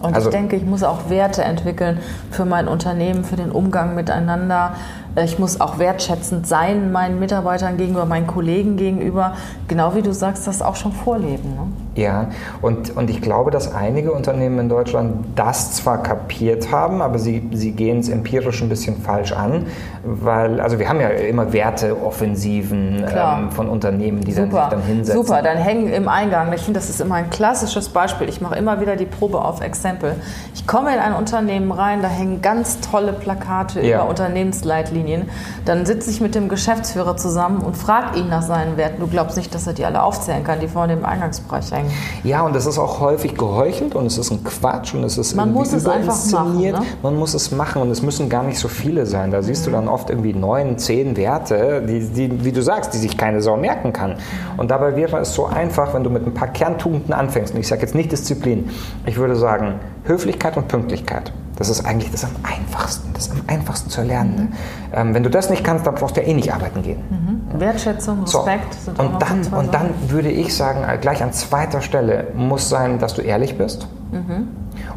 Und 0.02 0.14
also, 0.14 0.30
ich 0.30 0.36
denke, 0.36 0.56
ich 0.56 0.66
muss 0.66 0.84
auch 0.84 1.10
Werte 1.10 1.44
entwickeln 1.44 2.00
für 2.32 2.46
mein 2.46 2.68
Unternehmen, 2.68 3.24
für 3.24 3.38
den 3.38 3.52
Umgang 3.52 3.96
miteinander, 3.96 4.76
ich 5.24 5.40
muss 5.40 5.62
auch 5.62 5.80
wertschätzend 5.80 6.46
sein 6.46 6.92
meinen 6.92 7.20
Mitarbeitern 7.20 7.78
gegenüber, 7.78 8.06
meinen 8.06 8.28
Kollegen 8.28 8.76
gegenüber. 8.76 9.34
Genau 9.68 9.96
wie 9.96 10.02
du 10.02 10.14
sagst, 10.14 10.46
das 10.46 10.62
auch 10.62 10.76
schon 10.76 10.92
vorleben. 10.92 11.56
Ne? 11.56 12.02
Ja, 12.02 12.28
und, 12.62 12.96
und 12.98 13.10
ich 13.10 13.22
glaube, 13.22 13.52
dass 13.52 13.74
einige 13.74 14.12
Unternehmen 14.12 14.60
in 14.60 14.70
Deutschland 14.70 15.26
das 15.36 15.74
zwar 15.76 16.04
kapiert 16.04 16.70
haben, 16.70 17.02
aber 17.02 17.18
sie, 17.18 17.50
sie 17.54 17.72
gehen 17.72 18.00
es 18.00 18.10
empirisch 18.10 18.62
ein 18.62 18.68
bisschen 18.68 18.98
falsch 18.98 19.32
an, 19.32 19.68
weil, 20.04 20.60
also 20.60 20.78
wir 20.80 20.90
haben 20.90 21.00
ja 21.00 21.08
immer 21.08 21.54
Werteoffensiven 21.54 23.06
ähm, 23.10 23.52
von 23.52 23.70
Unternehmen, 23.70 24.20
die 24.20 24.34
dann 24.34 24.52
sich 24.52 24.60
dann 24.60 24.82
hinsetzen. 24.82 25.24
Super, 25.24 25.42
dann 25.42 25.58
hängen 25.58 25.94
im 25.94 26.10
Eingang, 26.10 26.52
ich 26.52 26.62
finde, 26.62 26.82
das 26.82 26.90
ist 26.90 27.00
immer 27.00 27.16
ein 27.16 27.30
klassisches 27.30 27.88
Beispiel, 27.88 28.28
ich 28.28 28.42
mache 28.42 28.56
immer 28.56 28.82
wieder 28.82 28.98
die 28.98 29.06
Probe 29.06 29.40
auf 29.40 29.62
Exempel. 29.62 30.16
Ich 30.54 30.68
komme 30.68 30.94
in 30.94 31.00
ein 31.00 31.14
Unternehmen 31.14 31.72
rein, 31.72 32.02
da 32.02 32.10
hängen 32.10 32.42
ganz 32.42 32.82
tolle 32.82 33.14
Plakate 33.14 33.82
ja. 33.82 34.00
über 34.00 34.10
Unternehmensleitlinien 34.10 35.05
Richtlinien, 35.06 35.30
dann 35.66 35.86
sitze 35.86 36.10
ich 36.10 36.22
mit 36.22 36.36
dem 36.36 36.50
Geschäftsführer 36.50 37.18
zusammen 37.18 37.62
und 37.62 37.78
frage 37.78 38.20
ihn 38.20 38.30
nach 38.30 38.42
seinen 38.42 38.78
Werten. 38.78 39.00
Du 39.00 39.08
glaubst 39.08 39.38
nicht, 39.38 39.54
dass 39.54 39.68
er 39.68 39.74
die 39.74 39.86
alle 39.86 40.04
aufzählen 40.04 40.44
kann, 40.44 40.60
die 40.60 40.68
vorne 40.68 40.94
im 40.94 41.06
Eingangsbereich 41.06 41.72
hängen. 41.72 41.92
Ja, 42.24 42.42
und 42.42 42.56
das 42.56 42.66
ist 42.66 42.78
auch 42.78 43.00
häufig 43.00 43.36
geheuchelt 43.36 43.96
und 43.96 44.06
es 44.06 44.18
ist 44.18 44.32
ein 44.32 44.44
Quatsch 44.44 44.94
und 44.94 45.04
es 45.04 45.18
ist 45.18 45.36
Man 45.36 45.54
muss 45.54 45.74
es 45.74 45.88
einfach 45.88 46.16
machen. 46.32 46.60
Ne? 46.60 46.82
Man 47.02 47.18
muss 47.18 47.34
es 47.34 47.52
machen 47.52 47.82
und 47.82 47.92
es 47.92 48.02
müssen 48.02 48.30
gar 48.30 48.44
nicht 48.44 48.60
so 48.60 48.68
viele 48.68 49.06
sein. 49.06 49.32
Da 49.32 49.42
siehst 49.42 49.62
mhm. 49.62 49.72
du 49.72 49.78
dann 49.78 49.88
oft 49.88 50.10
irgendwie 50.10 50.34
neun, 50.34 50.78
zehn 50.78 51.16
Werte, 51.18 51.84
die, 51.88 52.00
die, 52.08 52.46
wie 52.46 52.52
du 52.52 52.62
sagst, 52.62 52.94
die 52.94 52.98
sich 52.98 53.18
keine 53.18 53.42
Sau 53.42 53.58
merken 53.58 53.94
kann. 53.94 54.16
Und 54.58 54.72
dabei 54.72 54.96
wäre 54.96 55.20
es 55.20 55.34
so 55.34 55.46
einfach, 55.46 55.94
wenn 55.94 56.04
du 56.04 56.10
mit 56.10 56.26
ein 56.26 56.34
paar 56.34 56.50
Kerntugenden 56.50 57.14
anfängst. 57.14 57.54
Und 57.54 57.60
ich 57.60 57.68
sage 57.68 57.82
jetzt 57.82 57.96
nicht 57.96 58.12
Disziplin. 58.12 58.70
Ich 59.06 59.18
würde 59.18 59.36
sagen 59.36 59.80
Höflichkeit 60.06 60.58
und 60.58 60.68
Pünktlichkeit. 60.68 61.32
Das 61.56 61.70
ist 61.70 61.86
eigentlich 61.86 62.12
das 62.12 62.24
am 62.24 62.32
einfachsten, 62.44 63.14
das 63.14 63.32
am 63.32 63.42
einfachsten 63.48 63.90
zu 63.90 64.02
erlernen. 64.02 64.36
Mhm. 64.36 64.54
Ähm, 64.94 65.14
wenn 65.14 65.24
du 65.24 65.30
das 65.30 65.50
nicht 65.50 65.64
kannst, 65.64 65.88
dann 65.88 65.96
brauchst 65.96 66.18
du 66.18 66.22
ja 66.22 66.28
eh 66.28 66.34
nicht 66.34 66.54
arbeiten 66.54 66.82
gehen. 66.82 67.00
Mhm. 67.10 67.60
Wertschätzung, 67.60 68.24
Respekt. 68.24 68.74
So. 68.74 68.92
Sind 68.92 69.00
und, 69.00 69.22
dann, 69.22 69.54
und 69.54 69.74
dann 69.74 69.90
würde 70.08 70.30
ich 70.30 70.56
sagen, 70.56 70.84
äh, 70.84 70.98
gleich 70.98 71.24
an 71.24 71.32
zweiter 71.32 71.82
Stelle 71.82 72.28
muss 72.36 72.70
sein, 72.70 73.00
dass 73.00 73.14
du 73.14 73.22
ehrlich 73.22 73.58
bist. 73.58 73.88
Mhm. 74.12 74.48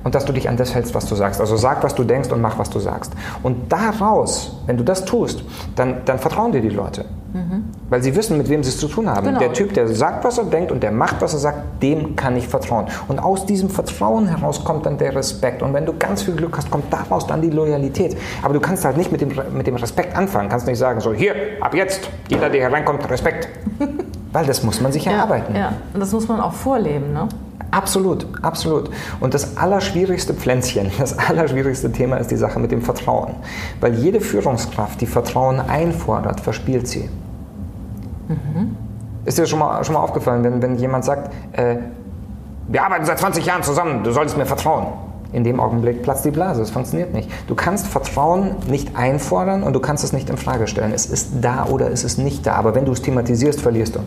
Und 0.04 0.14
dass 0.14 0.24
du 0.24 0.32
dich 0.32 0.48
an 0.48 0.56
das 0.56 0.74
hältst, 0.74 0.94
was 0.94 1.06
du 1.06 1.14
sagst. 1.14 1.40
Also 1.40 1.56
sag, 1.56 1.82
was 1.82 1.94
du 1.94 2.04
denkst 2.04 2.30
und 2.30 2.40
mach, 2.40 2.58
was 2.58 2.70
du 2.70 2.78
sagst. 2.78 3.12
Und 3.42 3.72
daraus, 3.72 4.56
wenn 4.66 4.76
du 4.76 4.84
das 4.84 5.04
tust, 5.04 5.42
dann, 5.76 6.02
dann 6.04 6.18
vertrauen 6.18 6.52
dir 6.52 6.60
die 6.60 6.68
Leute. 6.68 7.04
Mhm. 7.32 7.64
Weil 7.90 8.02
sie 8.02 8.14
wissen, 8.16 8.38
mit 8.38 8.48
wem 8.48 8.62
sie 8.62 8.70
es 8.70 8.78
zu 8.78 8.88
tun 8.88 9.08
haben. 9.08 9.26
Genau. 9.26 9.38
Der 9.38 9.52
Typ, 9.52 9.74
der 9.74 9.88
sagt, 9.88 10.24
was 10.24 10.38
er 10.38 10.44
denkt 10.44 10.72
und 10.72 10.82
der 10.82 10.92
macht, 10.92 11.20
was 11.20 11.34
er 11.34 11.40
sagt, 11.40 11.82
dem 11.82 12.16
kann 12.16 12.36
ich 12.36 12.48
vertrauen. 12.48 12.86
Und 13.06 13.18
aus 13.18 13.44
diesem 13.44 13.68
Vertrauen 13.68 14.26
heraus 14.26 14.64
kommt 14.64 14.86
dann 14.86 14.98
der 14.98 15.14
Respekt. 15.14 15.62
Und 15.62 15.74
wenn 15.74 15.84
du 15.84 15.92
ganz 15.98 16.22
viel 16.22 16.34
Glück 16.34 16.56
hast, 16.56 16.70
kommt 16.70 16.92
daraus 16.92 17.26
dann 17.26 17.42
die 17.42 17.50
Loyalität. 17.50 18.16
Aber 18.42 18.54
du 18.54 18.60
kannst 18.60 18.84
halt 18.84 18.96
nicht 18.96 19.12
mit 19.12 19.20
dem, 19.20 19.32
mit 19.52 19.66
dem 19.66 19.76
Respekt 19.76 20.16
anfangen. 20.16 20.48
Kannst 20.48 20.66
nicht 20.66 20.78
sagen, 20.78 21.00
so 21.00 21.12
hier, 21.12 21.34
ab 21.60 21.74
jetzt, 21.74 22.08
jeder, 22.28 22.48
der 22.48 22.62
hereinkommt, 22.62 23.08
Respekt. 23.10 23.48
Weil 24.32 24.46
das 24.46 24.62
muss 24.62 24.80
man 24.80 24.92
sich 24.92 25.06
erarbeiten. 25.06 25.54
Ja, 25.54 25.72
und 25.92 26.00
das 26.00 26.12
muss 26.12 26.28
man 26.28 26.40
auch 26.40 26.52
vorleben. 26.52 27.12
Ne? 27.12 27.28
Absolut, 27.70 28.26
absolut. 28.42 28.90
Und 29.20 29.34
das 29.34 29.56
allerschwierigste 29.56 30.34
Pflänzchen, 30.34 30.90
das 30.98 31.18
allerschwierigste 31.18 31.92
Thema 31.92 32.16
ist 32.16 32.30
die 32.30 32.36
Sache 32.36 32.58
mit 32.58 32.70
dem 32.70 32.82
Vertrauen. 32.82 33.34
Weil 33.80 33.94
jede 33.94 34.20
Führungskraft, 34.20 35.00
die 35.00 35.06
Vertrauen 35.06 35.60
einfordert, 35.60 36.40
verspielt 36.40 36.88
sie. 36.88 37.08
Mhm. 38.28 38.76
Ist 39.24 39.38
dir 39.38 39.46
schon 39.46 39.58
mal, 39.58 39.84
schon 39.84 39.94
mal 39.94 40.00
aufgefallen, 40.00 40.44
wenn, 40.44 40.62
wenn 40.62 40.76
jemand 40.76 41.04
sagt, 41.04 41.32
äh, 41.52 41.76
wir 42.68 42.82
arbeiten 42.82 43.04
seit 43.04 43.18
20 43.18 43.44
Jahren 43.44 43.62
zusammen, 43.62 44.04
du 44.04 44.12
solltest 44.12 44.36
mir 44.36 44.46
vertrauen. 44.46 44.86
In 45.32 45.44
dem 45.44 45.60
Augenblick 45.60 46.02
platzt 46.02 46.24
die 46.24 46.30
Blase, 46.30 46.62
es 46.62 46.70
funktioniert 46.70 47.12
nicht. 47.12 47.30
Du 47.48 47.54
kannst 47.54 47.86
Vertrauen 47.86 48.56
nicht 48.66 48.96
einfordern 48.96 49.62
und 49.62 49.74
du 49.74 49.80
kannst 49.80 50.02
es 50.02 50.14
nicht 50.14 50.30
in 50.30 50.38
Frage 50.38 50.66
stellen. 50.66 50.92
Es 50.94 51.04
ist 51.04 51.32
da 51.42 51.66
oder 51.66 51.90
es 51.90 52.02
ist 52.02 52.16
nicht 52.18 52.46
da, 52.46 52.54
aber 52.54 52.74
wenn 52.74 52.86
du 52.86 52.92
es 52.92 53.02
thematisierst, 53.02 53.60
verlierst 53.60 53.96
du. 53.96 54.00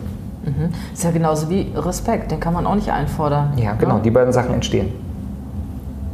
Mhm. 0.62 0.92
Ist 0.92 1.04
ja 1.04 1.10
genauso 1.10 1.48
wie 1.50 1.72
Respekt, 1.74 2.30
den 2.30 2.40
kann 2.40 2.52
man 2.52 2.66
auch 2.66 2.74
nicht 2.74 2.90
einfordern. 2.90 3.52
Ja, 3.56 3.74
genau, 3.74 3.96
ne? 3.96 4.02
die 4.02 4.10
beiden 4.10 4.32
Sachen 4.32 4.54
entstehen 4.54 5.11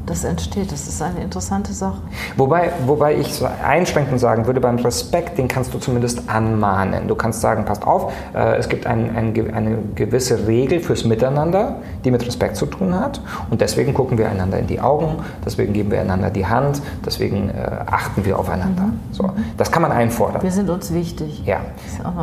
das 0.09 0.25
entsteht. 0.25 0.73
Das 0.73 0.89
ist 0.89 1.01
eine 1.03 1.23
interessante 1.23 1.73
Sache. 1.73 1.99
Wobei, 2.37 2.73
wobei 2.87 3.17
ich 3.17 3.43
einschränkend 3.65 4.21
sagen 4.21 4.47
würde, 4.47 4.61
beim 4.61 4.77
Respekt, 4.77 5.39
den 5.39 5.49
kannst 5.49 5.75
du 5.75 5.79
zumindest 5.79 6.29
anmahnen. 6.29 7.09
Du 7.09 7.15
kannst 7.15 7.41
sagen, 7.41 7.65
passt 7.65 7.87
auf, 7.87 8.13
äh, 8.35 8.57
es 8.57 8.69
gibt 8.69 8.87
ein, 8.87 9.17
ein, 9.17 9.55
eine 9.55 9.79
gewisse 9.95 10.47
Regel 10.47 10.81
fürs 10.81 11.05
Miteinander, 11.05 11.77
die 12.05 12.11
mit 12.11 12.27
Respekt 12.27 12.57
zu 12.57 12.67
tun 12.67 12.99
hat. 12.99 13.21
Und 13.51 13.61
deswegen 13.61 13.95
gucken 13.95 14.19
wir 14.19 14.29
einander 14.29 14.59
in 14.59 14.67
die 14.67 14.81
Augen, 14.81 15.17
deswegen 15.45 15.73
geben 15.73 15.91
wir 15.91 16.01
einander 16.01 16.31
die 16.31 16.47
Hand, 16.47 16.81
deswegen 17.05 17.51
äh, 17.51 17.53
achten 17.87 18.25
wir 18.25 18.39
aufeinander. 18.39 18.85
Mhm. 18.85 19.01
So, 19.13 19.31
das 19.57 19.71
kann 19.71 19.83
man 19.83 19.93
einfordern. 19.93 20.43
Wir 20.43 20.51
sind 20.51 20.71
uns 20.71 20.93
wichtig. 20.93 21.43
Ja. 21.45 21.61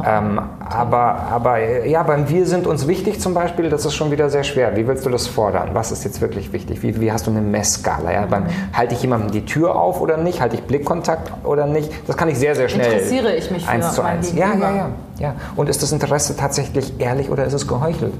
Ähm, 0.06 0.40
aber, 0.60 1.28
aber 1.32 1.86
ja, 1.86 2.04
beim 2.04 2.28
Wir 2.30 2.46
sind 2.46 2.68
uns 2.68 2.88
wichtig 2.88 3.20
zum 3.20 3.34
Beispiel, 3.34 3.70
das 3.70 3.86
ist 3.86 3.94
schon 3.94 4.12
wieder 4.12 4.30
sehr 4.30 4.44
schwer. 4.44 4.76
Wie 4.76 4.88
willst 4.88 5.06
du 5.06 5.10
das 5.10 5.28
fordern? 5.28 5.70
Was 5.74 5.92
ist 5.92 6.04
jetzt 6.04 6.22
wirklich 6.22 6.52
wichtig? 6.54 6.82
Wie, 6.82 7.00
wie 7.00 7.12
hast 7.12 7.28
du 7.28 7.32
eine 7.32 7.42
Mess 7.42 7.75
Skala. 7.76 8.12
Ja? 8.12 8.26
Beim, 8.26 8.46
halte 8.74 8.96
ich 8.96 9.02
jemandem 9.02 9.32
die 9.32 9.46
Tür 9.46 9.76
auf 9.76 10.02
oder 10.02 10.18
nicht? 10.18 10.42
Halte 10.42 10.56
ich 10.56 10.64
Blickkontakt 10.64 11.32
oder 11.46 11.66
nicht? 11.66 11.92
Das 12.08 12.18
kann 12.18 12.30
ich 12.30 12.38
sehr, 12.38 12.56
sehr 12.56 12.70
schnell. 12.70 12.92
Interessiere 12.92 13.36
ich 13.36 13.52
mich 13.52 13.66
für 13.66 13.72
eins 13.72 13.94
zu 13.94 14.02
eins. 14.02 14.34
Ja, 14.34 14.54
ja, 14.54 14.76
ja, 14.76 14.90
ja. 15.20 15.36
Und 15.56 15.70
ist 15.70 15.82
das 15.84 15.92
Interesse 15.92 16.36
tatsächlich 16.36 17.00
ehrlich 17.00 17.30
oder 17.30 17.46
ist 17.46 17.54
es 17.54 17.68
geheuchelt? 17.68 18.14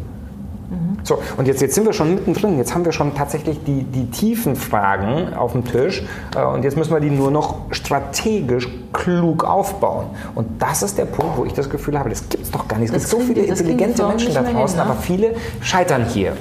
Mhm. 0.70 0.98
So, 1.04 1.20
und 1.38 1.48
jetzt, 1.48 1.62
jetzt 1.62 1.76
sind 1.76 1.86
wir 1.86 1.94
schon 1.94 2.16
mittendrin. 2.16 2.58
Jetzt 2.58 2.74
haben 2.74 2.86
wir 2.86 2.92
schon 2.92 3.14
tatsächlich 3.16 3.64
die, 3.64 3.84
die 3.84 4.10
tiefen 4.10 4.56
Fragen 4.56 5.34
auf 5.34 5.52
dem 5.52 5.66
Tisch. 5.66 6.04
Äh, 6.36 6.44
und 6.44 6.64
jetzt 6.64 6.78
müssen 6.78 6.94
wir 6.94 7.00
die 7.00 7.12
nur 7.12 7.32
noch 7.32 7.58
strategisch 7.72 8.68
klug 8.94 9.44
aufbauen. 9.44 10.08
Und 10.34 10.62
das 10.62 10.84
ist 10.84 10.98
der 10.98 11.06
Punkt, 11.06 11.38
wo 11.38 11.46
ich 11.46 11.54
das 11.54 11.70
Gefühl 11.70 12.00
habe, 12.00 12.10
das 12.10 12.28
gibt 12.30 12.44
es 12.44 12.52
doch 12.52 12.68
gar 12.68 12.80
nicht. 12.80 12.94
Es 12.94 13.10
gibt 13.10 13.10
so 13.10 13.20
viele 13.20 13.42
intelligente 13.44 14.06
Menschen 14.08 14.34
da 14.34 14.42
draußen, 14.42 14.78
hin, 14.78 14.88
ne? 14.88 14.92
aber 14.94 15.02
viele 15.02 15.36
scheitern 15.62 16.06
hier. 16.06 16.34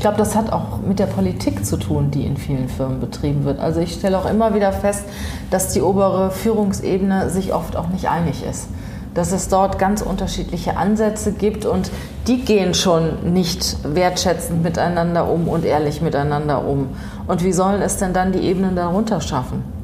Ich 0.00 0.02
glaube, 0.02 0.16
das 0.16 0.34
hat 0.34 0.50
auch 0.50 0.78
mit 0.78 0.98
der 0.98 1.04
Politik 1.04 1.66
zu 1.66 1.76
tun, 1.76 2.10
die 2.10 2.24
in 2.24 2.38
vielen 2.38 2.70
Firmen 2.70 3.00
betrieben 3.00 3.44
wird. 3.44 3.60
Also 3.60 3.80
ich 3.80 3.92
stelle 3.92 4.16
auch 4.16 4.24
immer 4.24 4.54
wieder 4.54 4.72
fest, 4.72 5.04
dass 5.50 5.74
die 5.74 5.82
obere 5.82 6.30
Führungsebene 6.30 7.28
sich 7.28 7.52
oft 7.52 7.76
auch 7.76 7.88
nicht 7.88 8.08
einig 8.08 8.42
ist. 8.42 8.68
Dass 9.12 9.30
es 9.30 9.48
dort 9.48 9.78
ganz 9.78 10.00
unterschiedliche 10.00 10.78
Ansätze 10.78 11.32
gibt 11.32 11.66
und 11.66 11.90
die 12.26 12.46
gehen 12.46 12.72
schon 12.72 13.34
nicht 13.34 13.76
wertschätzend 13.94 14.62
miteinander 14.62 15.30
um 15.30 15.48
und 15.48 15.66
ehrlich 15.66 16.00
miteinander 16.00 16.66
um. 16.66 16.88
Und 17.26 17.44
wie 17.44 17.52
sollen 17.52 17.82
es 17.82 17.98
denn 17.98 18.14
dann 18.14 18.32
die 18.32 18.40
Ebenen 18.40 18.76
darunter 18.76 19.20
schaffen? 19.20 19.79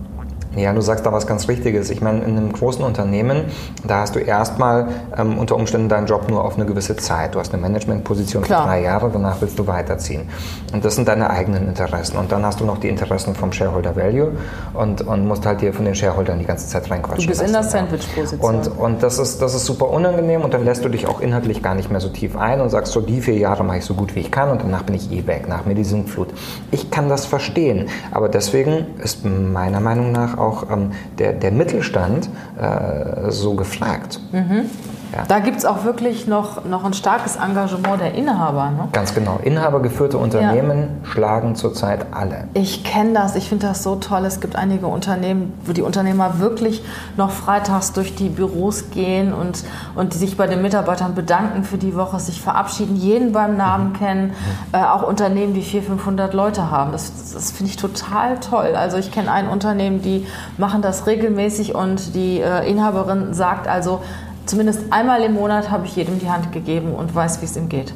Ja, 0.57 0.73
du 0.73 0.81
sagst 0.81 1.05
da 1.05 1.13
was 1.13 1.27
ganz 1.27 1.49
Richtiges. 1.49 1.91
Ich 1.91 2.01
meine, 2.01 2.25
in 2.25 2.37
einem 2.37 2.53
großen 2.53 2.85
Unternehmen, 2.85 3.45
da 3.87 4.01
hast 4.01 4.15
du 4.15 4.19
erstmal 4.19 4.89
ähm, 5.17 5.39
unter 5.39 5.57
Umständen 5.57 5.89
deinen 5.89 6.07
Job 6.07 6.29
nur 6.29 6.45
auf 6.45 6.57
eine 6.57 6.67
gewisse 6.67 6.97
Zeit. 6.97 7.35
Du 7.35 7.39
hast 7.39 7.53
eine 7.53 7.63
Managementposition 7.63 8.45
für 8.45 8.55
drei 8.55 8.83
Jahre, 8.83 9.11
danach 9.13 9.41
willst 9.41 9.59
du 9.59 9.67
weiterziehen. 9.67 10.29
Und 10.73 10.85
das 10.85 10.97
sind 10.97 11.09
deine 11.09 11.31
eigenen 11.31 11.69
Interessen. 11.69 12.17
Und 12.17 12.33
dann 12.33 12.45
hast 12.45 12.61
du 12.61 12.65
noch 12.65 12.79
die 12.79 12.89
Interessen 12.89 13.35
vom 13.35 13.53
Shareholder 13.53 13.95
Value 13.97 14.33
und, 14.75 15.03
und 15.03 15.27
musst 15.27 15.45
halt 15.45 15.61
dir 15.61 15.73
von 15.73 15.85
den 15.85 15.95
Shareholdern 15.95 16.39
die 16.39 16.45
ganze 16.45 16.67
Zeit 16.69 16.91
reinquatschen. 16.91 17.25
Du 17.25 17.29
bist 17.29 17.41
lassen, 17.41 17.55
in 17.55 17.61
der 17.61 17.63
Sandwich-Position. 17.63 18.55
Und, 18.55 18.79
und 18.79 19.03
das, 19.03 19.19
ist, 19.19 19.43
das 19.43 19.55
ist 19.55 19.67
super 19.67 19.91
unangenehm 19.91 20.43
und 20.43 20.55
dann 20.55 20.65
lässt 20.65 20.85
du 20.85 20.89
dich 20.89 21.07
auch 21.07 21.21
inhaltlich 21.21 21.63
gar 21.63 21.75
nicht 21.75 21.91
mehr 21.91 22.01
so 22.01 22.09
tief 22.09 22.37
ein 22.37 22.61
und 22.61 22.71
sagst 22.71 22.93
so, 22.93 23.01
die 23.01 23.21
vier 23.21 23.37
Jahre 23.37 23.65
mache 23.65 23.79
ich 23.79 23.85
so 23.85 23.95
gut 23.95 24.15
wie 24.15 24.21
ich 24.21 24.31
kann 24.31 24.51
und 24.51 24.63
danach 24.63 24.83
bin 24.85 24.95
ich 24.95 25.13
eh 25.13 25.27
weg, 25.27 25.49
nach 25.49 25.67
mir 25.67 25.75
die 25.75 25.85
Sintflut. 25.85 26.29
Ich 26.71 26.91
kann 26.91 27.09
das 27.09 27.27
verstehen, 27.27 27.89
aber 28.11 28.29
deswegen 28.29 28.87
ist 29.03 29.25
meiner 29.25 29.81
Meinung 29.81 30.13
nach 30.13 30.39
auch 30.39 30.46
auch 30.47 30.71
ähm, 30.71 30.93
der, 31.19 31.33
der 31.33 31.53
Mittelstand 31.53 32.29
äh, 32.59 33.31
so 33.31 33.55
gefragt. 33.55 34.21
Mhm. 34.33 34.71
Ja. 35.13 35.25
Da 35.27 35.39
gibt 35.39 35.59
es 35.59 35.65
auch 35.65 35.85
wirklich 35.85 36.27
noch, 36.27 36.65
noch 36.65 36.85
ein 36.85 36.93
starkes 36.93 37.37
Engagement 37.37 38.01
der 38.01 38.15
Inhaber. 38.15 38.71
Ne? 38.71 38.89
Ganz 38.93 39.15
genau. 39.15 39.39
Inhabergeführte 39.43 40.19
Unternehmen 40.19 41.01
ja. 41.03 41.11
schlagen 41.11 41.55
zurzeit 41.55 42.07
alle. 42.13 42.49
Ich 42.55 42.85
kenne 42.85 43.13
das, 43.15 43.37
ich 43.37 43.49
finde 43.49 43.67
das 43.69 43.83
so 43.83 43.97
toll. 43.97 44.25
Es 44.25 44.41
gibt 44.41 44.57
einige 44.57 44.87
Unternehmen, 44.87 45.53
wo 45.65 45.73
die 45.73 45.83
Unternehmer 45.83 46.39
wirklich 46.41 46.83
noch 47.17 47.31
freitags 47.31 47.93
durch 47.93 48.15
die 48.15 48.29
Büros 48.29 48.91
gehen 48.91 49.33
und, 49.33 49.65
und 49.95 50.13
sich 50.13 50.37
bei 50.37 50.47
den 50.47 50.63
Mitarbeitern 50.63 51.15
bedanken 51.15 51.65
für 51.65 51.79
die 51.79 51.95
Woche, 51.95 52.19
sich 52.21 52.41
verabschieden, 52.41 52.97
jeden 52.97 53.33
beim 53.33 53.57
Namen 53.57 53.91
mhm. 53.91 53.93
kennen. 53.95 54.27
Mhm. 54.27 54.33
Äh, 54.73 54.85
auch 54.85 55.03
Unternehmen, 55.03 55.55
die 55.55 55.63
400, 55.63 55.87
500 55.87 56.35
Leute 56.35 56.71
haben. 56.71 56.93
Das, 56.93 57.33
das 57.33 57.53
finde 57.53 57.71
ich 57.71 57.77
total 57.77 58.39
toll. 58.41 58.75
Also 58.77 58.97
ich 58.97 59.11
kenne 59.11 59.31
ein 59.31 59.49
Unternehmen, 59.49 60.03
die 60.03 60.27
machen 60.59 60.83
das 60.83 61.07
regelmäßig 61.07 61.75
und 61.75 62.15
die 62.15 62.41
äh, 62.41 62.69
Inhaberin 62.69 63.35
sagt 63.35 63.69
also, 63.69 64.01
zumindest 64.47 64.81
einmal 64.91 65.23
im 65.23 65.35
Monat 65.35 65.71
habe 65.71 65.87
ich 65.87 65.97
jedem 65.97 66.19
die 66.19 66.31
Hand 66.31 66.53
gegeben 66.53 66.95
und 66.95 67.15
weiß, 67.15 67.41
wie 67.41 67.45
es 67.45 67.57
ihm 67.57 67.69
geht. 67.69 67.93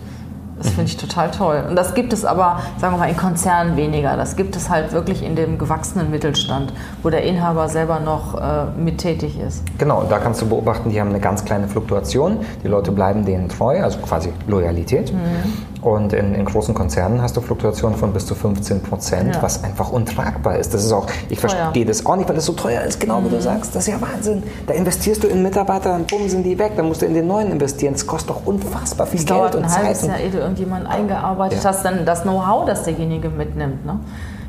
Das 0.58 0.68
finde 0.68 0.90
ich 0.90 0.98
total 0.98 1.30
toll. 1.30 1.64
Und 1.66 1.74
das 1.74 1.94
gibt 1.94 2.12
es 2.12 2.26
aber, 2.26 2.60
sagen 2.78 2.92
wir 2.92 2.98
mal, 2.98 3.08
in 3.08 3.16
Konzernen 3.16 3.78
weniger. 3.78 4.18
Das 4.18 4.36
gibt 4.36 4.54
es 4.56 4.68
halt 4.68 4.92
wirklich 4.92 5.22
in 5.22 5.34
dem 5.34 5.56
gewachsenen 5.56 6.10
Mittelstand, 6.10 6.74
wo 7.02 7.08
der 7.08 7.22
Inhaber 7.22 7.70
selber 7.70 7.98
noch 7.98 8.38
äh, 8.38 8.66
mit 8.78 8.98
tätig 8.98 9.40
ist. 9.40 9.62
Genau, 9.78 10.04
da 10.06 10.18
kannst 10.18 10.42
du 10.42 10.46
beobachten, 10.46 10.90
die 10.90 11.00
haben 11.00 11.08
eine 11.08 11.20
ganz 11.20 11.46
kleine 11.46 11.66
Fluktuation. 11.66 12.40
Die 12.62 12.68
Leute 12.68 12.92
bleiben 12.92 13.24
denen 13.24 13.48
treu, 13.48 13.82
also 13.82 14.00
quasi 14.00 14.34
Loyalität. 14.48 15.14
Mhm. 15.14 15.69
Und 15.82 16.12
in, 16.12 16.34
in, 16.34 16.44
großen 16.44 16.74
Konzernen 16.74 17.22
hast 17.22 17.36
du 17.36 17.40
Fluktuationen 17.40 17.98
von 17.98 18.12
bis 18.12 18.26
zu 18.26 18.34
15 18.34 18.82
Prozent, 18.82 19.36
ja. 19.36 19.42
was 19.42 19.64
einfach 19.64 19.90
untragbar 19.90 20.58
ist. 20.58 20.74
Das 20.74 20.84
ist 20.84 20.92
auch, 20.92 21.06
ich 21.28 21.40
verstehe 21.40 21.86
das 21.86 22.04
auch 22.04 22.16
nicht, 22.16 22.28
weil 22.28 22.36
das 22.36 22.46
so 22.46 22.52
teuer 22.52 22.82
ist, 22.82 23.00
genau 23.00 23.20
mhm. 23.20 23.26
wie 23.26 23.30
du 23.30 23.36
mhm. 23.36 23.40
sagst. 23.40 23.74
Das 23.74 23.88
ist 23.88 23.94
ja 23.94 24.00
Wahnsinn. 24.00 24.42
Da 24.66 24.74
investierst 24.74 25.22
du 25.24 25.28
in 25.28 25.42
Mitarbeiter, 25.42 25.90
dann 25.90 26.04
bumm, 26.04 26.28
sind 26.28 26.42
die 26.42 26.58
weg. 26.58 26.72
Dann 26.76 26.86
musst 26.86 27.00
du 27.02 27.06
in 27.06 27.14
den 27.14 27.26
neuen 27.26 27.50
investieren. 27.50 27.94
Das 27.94 28.06
kostet 28.06 28.30
doch 28.30 28.44
unfassbar 28.44 29.06
viel 29.06 29.20
das 29.20 29.26
Geld 29.26 29.40
dauert 29.40 29.54
und 29.54 29.64
ein 29.64 29.74
halbes 29.74 30.06
Jahr, 30.06 30.20
ehe 30.20 30.30
du 30.30 30.38
irgendjemanden 30.38 30.86
eingearbeitet 30.86 31.62
ja. 31.62 31.70
hast, 31.70 31.84
dann 31.84 32.04
das 32.04 32.22
Know-how, 32.22 32.66
das 32.66 32.84
derjenige 32.84 33.30
mitnimmt. 33.30 33.86
Ne? 33.86 34.00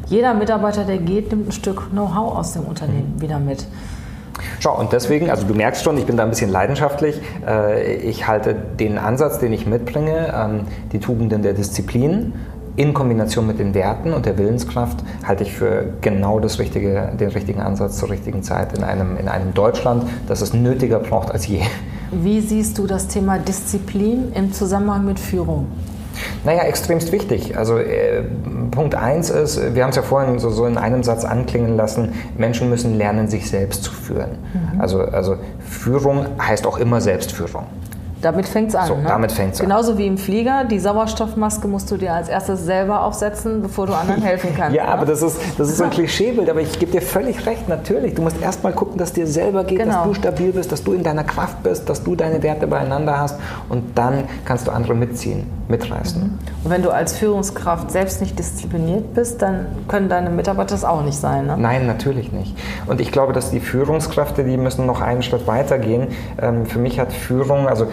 Jeder 0.07 0.33
Mitarbeiter, 0.33 0.83
der 0.83 0.97
geht, 0.97 1.31
nimmt 1.31 1.47
ein 1.47 1.51
Stück 1.53 1.91
Know-how 1.91 2.37
aus 2.37 2.53
dem 2.53 2.65
Unternehmen 2.65 3.13
mhm. 3.15 3.21
wieder 3.21 3.39
mit. 3.39 3.65
Schau, 4.59 4.79
und 4.79 4.93
deswegen, 4.93 5.29
also 5.29 5.45
du 5.45 5.53
merkst 5.53 5.83
schon, 5.83 5.97
ich 5.97 6.05
bin 6.05 6.17
da 6.17 6.23
ein 6.23 6.29
bisschen 6.29 6.51
leidenschaftlich. 6.51 7.19
Äh, 7.47 7.95
ich 7.95 8.27
halte 8.27 8.55
den 8.55 8.97
Ansatz, 8.97 9.39
den 9.39 9.53
ich 9.53 9.65
mitbringe, 9.65 10.33
ähm, 10.35 10.61
die 10.91 10.99
Tugenden 10.99 11.41
der 11.41 11.53
Disziplin, 11.53 12.33
in 12.77 12.93
Kombination 12.93 13.47
mit 13.47 13.59
den 13.59 13.73
Werten 13.73 14.13
und 14.13 14.25
der 14.25 14.37
Willenskraft 14.37 15.03
halte 15.27 15.43
ich 15.43 15.51
für 15.51 15.93
genau 15.99 16.39
das 16.39 16.57
richtige, 16.57 17.11
den 17.19 17.29
richtigen 17.29 17.61
Ansatz 17.61 17.97
zur 17.97 18.09
richtigen 18.09 18.43
Zeit 18.43 18.77
in 18.77 18.83
einem, 18.83 19.17
in 19.17 19.27
einem 19.27 19.53
Deutschland, 19.53 20.05
das 20.27 20.41
es 20.41 20.53
nötiger 20.53 20.99
braucht 20.99 21.31
als 21.31 21.47
je. 21.47 21.61
Wie 22.11 22.39
siehst 22.39 22.77
du 22.77 22.87
das 22.87 23.07
Thema 23.07 23.39
Disziplin 23.39 24.31
im 24.33 24.53
Zusammenhang 24.53 25.05
mit 25.05 25.19
Führung? 25.19 25.67
Naja, 26.43 26.63
extremst 26.63 27.11
wichtig. 27.11 27.57
Also 27.57 27.77
äh, 27.77 28.23
Punkt 28.71 28.95
1 28.95 29.29
ist, 29.29 29.75
wir 29.75 29.83
haben 29.83 29.91
es 29.91 29.95
ja 29.95 30.01
vorhin 30.01 30.39
so, 30.39 30.49
so, 30.49 30.65
in 30.65 30.77
einem 30.77 31.03
Satz 31.03 31.23
anklingen 31.23 31.75
lassen, 31.77 32.13
Menschen 32.37 32.69
müssen 32.69 32.97
lernen, 32.97 33.27
sich 33.27 33.49
selbst 33.49 33.83
zu 33.83 33.91
führen. 33.91 34.37
Mhm. 34.53 34.81
Also, 34.81 35.01
also 35.01 35.37
Führung 35.59 36.25
heißt 36.41 36.65
auch 36.65 36.77
immer 36.77 37.01
Selbstführung. 37.01 37.65
Damit 38.21 38.47
fängt 38.47 38.69
es 38.69 38.75
an. 38.75 38.87
So, 38.87 38.95
ne? 38.95 39.03
damit 39.07 39.31
fängt's 39.31 39.59
an. 39.59 39.67
Genauso 39.67 39.97
wie 39.97 40.07
im 40.07 40.17
Flieger, 40.17 40.63
die 40.63 40.79
Sauerstoffmaske 40.79 41.67
musst 41.67 41.89
du 41.91 41.97
dir 41.97 42.13
als 42.13 42.29
erstes 42.29 42.65
selber 42.65 43.03
aufsetzen, 43.03 43.61
bevor 43.61 43.87
du 43.87 43.93
anderen 43.93 44.21
helfen 44.21 44.51
kannst. 44.55 44.75
ja, 44.75 44.85
ne? 44.85 44.91
aber 44.91 45.05
das 45.05 45.21
ist, 45.21 45.39
das 45.57 45.69
ist 45.69 45.77
so 45.77 45.85
ein 45.85 45.89
Klischeebild, 45.91 46.49
aber 46.49 46.61
ich 46.61 46.79
gebe 46.79 46.91
dir 46.91 47.01
völlig 47.01 47.45
recht, 47.45 47.67
natürlich. 47.69 48.15
Du 48.15 48.21
musst 48.21 48.41
erst 48.41 48.63
mal 48.63 48.73
gucken, 48.73 48.97
dass 48.97 49.13
dir 49.13 49.27
selber 49.27 49.63
geht, 49.63 49.79
genau. 49.79 49.93
dass 49.93 50.03
du 50.03 50.13
stabil 50.13 50.51
bist, 50.51 50.71
dass 50.71 50.83
du 50.83 50.93
in 50.93 51.03
deiner 51.03 51.23
Kraft 51.23 51.63
bist, 51.63 51.89
dass 51.89 52.03
du 52.03 52.15
deine 52.15 52.41
Werte 52.43 52.67
beieinander 52.67 53.19
hast 53.19 53.39
und 53.69 53.97
dann 53.97 54.25
kannst 54.45 54.67
du 54.67 54.71
andere 54.71 54.95
mitziehen, 54.95 55.47
mitreißen. 55.67 56.21
Mhm. 56.21 56.39
Und 56.63 56.69
wenn 56.69 56.83
du 56.83 56.91
als 56.91 57.17
Führungskraft 57.17 57.91
selbst 57.91 58.21
nicht 58.21 58.37
diszipliniert 58.37 59.13
bist, 59.13 59.41
dann 59.41 59.67
können 59.87 60.09
deine 60.09 60.29
Mitarbeiter 60.29 60.71
das 60.71 60.85
auch 60.85 61.03
nicht 61.03 61.17
sein. 61.17 61.47
Ne? 61.47 61.57
Nein, 61.57 61.87
natürlich 61.87 62.31
nicht. 62.31 62.55
Und 62.87 63.01
ich 63.01 63.11
glaube, 63.11 63.33
dass 63.33 63.51
die 63.51 63.59
Führungskräfte, 63.59 64.43
die 64.43 64.57
müssen 64.57 64.85
noch 64.85 65.01
einen 65.01 65.23
Schritt 65.23 65.47
weiter 65.47 65.79
gehen. 65.79 66.07
Ähm, 66.41 66.65
für 66.65 66.79
mich 66.79 66.99
hat 66.99 67.11
Führung, 67.13 67.67
also 67.67 67.87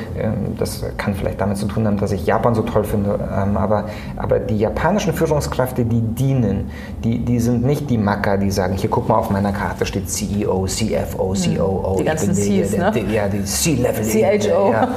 das 0.58 0.84
kann 0.96 1.14
vielleicht 1.14 1.40
damit 1.40 1.56
zu 1.56 1.66
tun 1.66 1.86
haben, 1.86 1.98
dass 1.98 2.12
ich 2.12 2.26
Japan 2.26 2.54
so 2.54 2.62
toll 2.62 2.84
finde, 2.84 3.18
ähm, 3.32 3.56
aber, 3.56 3.84
aber 4.16 4.38
die 4.38 4.58
japanischen 4.58 5.12
Führungskräfte, 5.12 5.84
die 5.84 6.00
dienen, 6.00 6.70
die, 7.04 7.18
die 7.18 7.40
sind 7.40 7.64
nicht 7.64 7.88
die 7.90 7.98
Macker, 7.98 8.38
die 8.38 8.50
sagen, 8.50 8.74
hier 8.74 8.90
guck 8.90 9.08
mal 9.08 9.16
auf 9.16 9.30
meiner 9.30 9.52
Karte 9.52 9.86
steht 9.86 10.10
CEO, 10.10 10.66
CFO, 10.66 11.34
COO, 11.34 11.96
die 11.98 12.04
ganzen 12.04 12.34
Cs, 12.34 12.76
ne? 12.76 12.92
ja, 13.12 13.28
die 13.28 13.44
C-Level, 13.44 14.04
CHO. 14.40 14.72
Ja, 14.72 14.88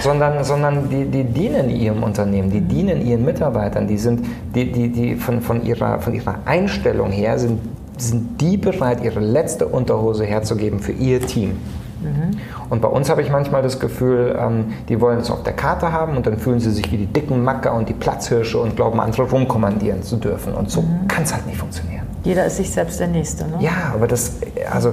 sondern, 0.00 0.44
sondern 0.44 0.88
die, 0.88 1.04
die 1.04 1.24
dienen 1.24 1.70
ihrem 1.70 2.02
Unternehmen, 2.02 2.50
die 2.50 2.60
dienen 2.60 3.04
ihren 3.04 3.24
Mitarbeitern, 3.24 3.86
die 3.86 3.98
sind, 3.98 4.26
die, 4.54 4.70
die, 4.70 4.88
die 4.90 5.16
von, 5.16 5.40
von, 5.40 5.64
ihrer, 5.64 6.00
von 6.00 6.14
ihrer 6.14 6.36
Einstellung 6.44 7.10
her 7.10 7.38
sind, 7.38 7.60
sind 7.96 8.40
die 8.40 8.56
bereit, 8.56 9.02
ihre 9.02 9.20
letzte 9.20 9.66
Unterhose 9.66 10.24
herzugeben 10.24 10.80
für 10.80 10.92
ihr 10.92 11.20
Team. 11.20 11.56
Mhm. 12.00 12.38
Und 12.70 12.82
bei 12.82 12.88
uns 12.88 13.10
habe 13.10 13.22
ich 13.22 13.30
manchmal 13.30 13.62
das 13.62 13.80
Gefühl, 13.80 14.36
ähm, 14.38 14.72
die 14.88 15.00
wollen 15.00 15.20
es 15.20 15.30
auf 15.30 15.42
der 15.42 15.52
Karte 15.52 15.92
haben 15.92 16.16
und 16.16 16.26
dann 16.26 16.38
fühlen 16.38 16.60
sie 16.60 16.70
sich 16.70 16.90
wie 16.92 16.96
die 16.96 17.06
dicken 17.06 17.42
Macker 17.42 17.74
und 17.74 17.88
die 17.88 17.94
Platzhirsche 17.94 18.58
und 18.58 18.76
glauben, 18.76 19.00
andere 19.00 19.22
rumkommandieren 19.22 20.02
zu 20.02 20.16
dürfen. 20.16 20.54
Und 20.54 20.70
so 20.70 20.82
mhm. 20.82 21.08
kann 21.08 21.24
es 21.24 21.32
halt 21.32 21.46
nicht 21.46 21.58
funktionieren. 21.58 22.06
Jeder 22.24 22.46
ist 22.46 22.56
sich 22.56 22.70
selbst 22.70 23.00
der 23.00 23.08
Nächste, 23.08 23.46
ne? 23.46 23.56
Ja, 23.60 23.92
aber 23.94 24.06
das, 24.06 24.36
also 24.70 24.92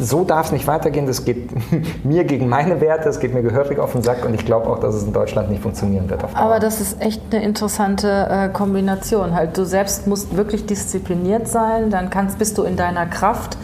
so 0.00 0.24
darf 0.24 0.46
es 0.46 0.52
nicht 0.52 0.66
weitergehen. 0.66 1.06
Das 1.06 1.24
geht 1.24 1.50
mir 2.04 2.24
gegen 2.24 2.48
meine 2.48 2.80
Werte, 2.80 3.08
es 3.08 3.20
geht 3.20 3.34
mir 3.34 3.42
gehörig 3.42 3.78
auf 3.78 3.92
den 3.92 4.02
Sack 4.02 4.24
und 4.24 4.34
ich 4.34 4.44
glaube 4.44 4.68
auch, 4.68 4.80
dass 4.80 4.94
es 4.94 5.04
in 5.04 5.12
Deutschland 5.12 5.50
nicht 5.50 5.62
funktionieren 5.62 6.08
wird. 6.08 6.24
Aber 6.34 6.58
das 6.58 6.80
ist 6.80 7.00
echt 7.00 7.22
eine 7.30 7.44
interessante 7.44 8.26
äh, 8.30 8.48
Kombination. 8.48 9.34
Halt, 9.34 9.56
du 9.56 9.64
selbst 9.64 10.06
musst 10.06 10.36
wirklich 10.36 10.66
diszipliniert 10.66 11.48
sein, 11.48 11.90
dann 11.90 12.10
kannst, 12.10 12.38
bist 12.38 12.56
du 12.58 12.62
in 12.64 12.76
deiner 12.76 13.06
Kraft 13.06 13.56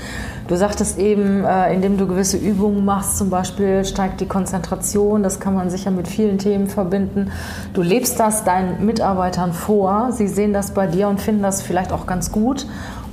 Du 0.49 0.55
sagtest 0.55 0.99
eben, 0.99 1.45
äh, 1.45 1.75
indem 1.75 1.99
du 1.99 2.07
gewisse 2.07 2.37
Übungen 2.37 2.85
machst, 2.85 3.19
zum 3.19 3.31
Beispiel 3.31 3.85
steigt 3.85 4.21
die 4.21 4.27
Konzentration. 4.27 5.25
Das 5.25 5.41
kann 5.41 5.55
man 5.55 5.71
sicher 5.71 5.91
mit 5.91 6.07
vielen 6.07 6.39
Themen 6.39 6.69
verbinden. 6.69 7.33
Du 7.75 7.83
lebst 7.83 8.21
das 8.21 8.45
deinen 8.45 8.87
Mitarbeitern 8.87 9.53
vor. 9.53 10.13
Sie 10.13 10.29
sehen 10.29 10.53
das 10.53 10.71
bei 10.71 10.87
dir 10.87 11.09
und 11.09 11.21
finden 11.21 11.43
das 11.43 11.63
vielleicht 11.63 11.93
auch 11.93 12.07
ganz 12.07 12.31
gut 12.31 12.67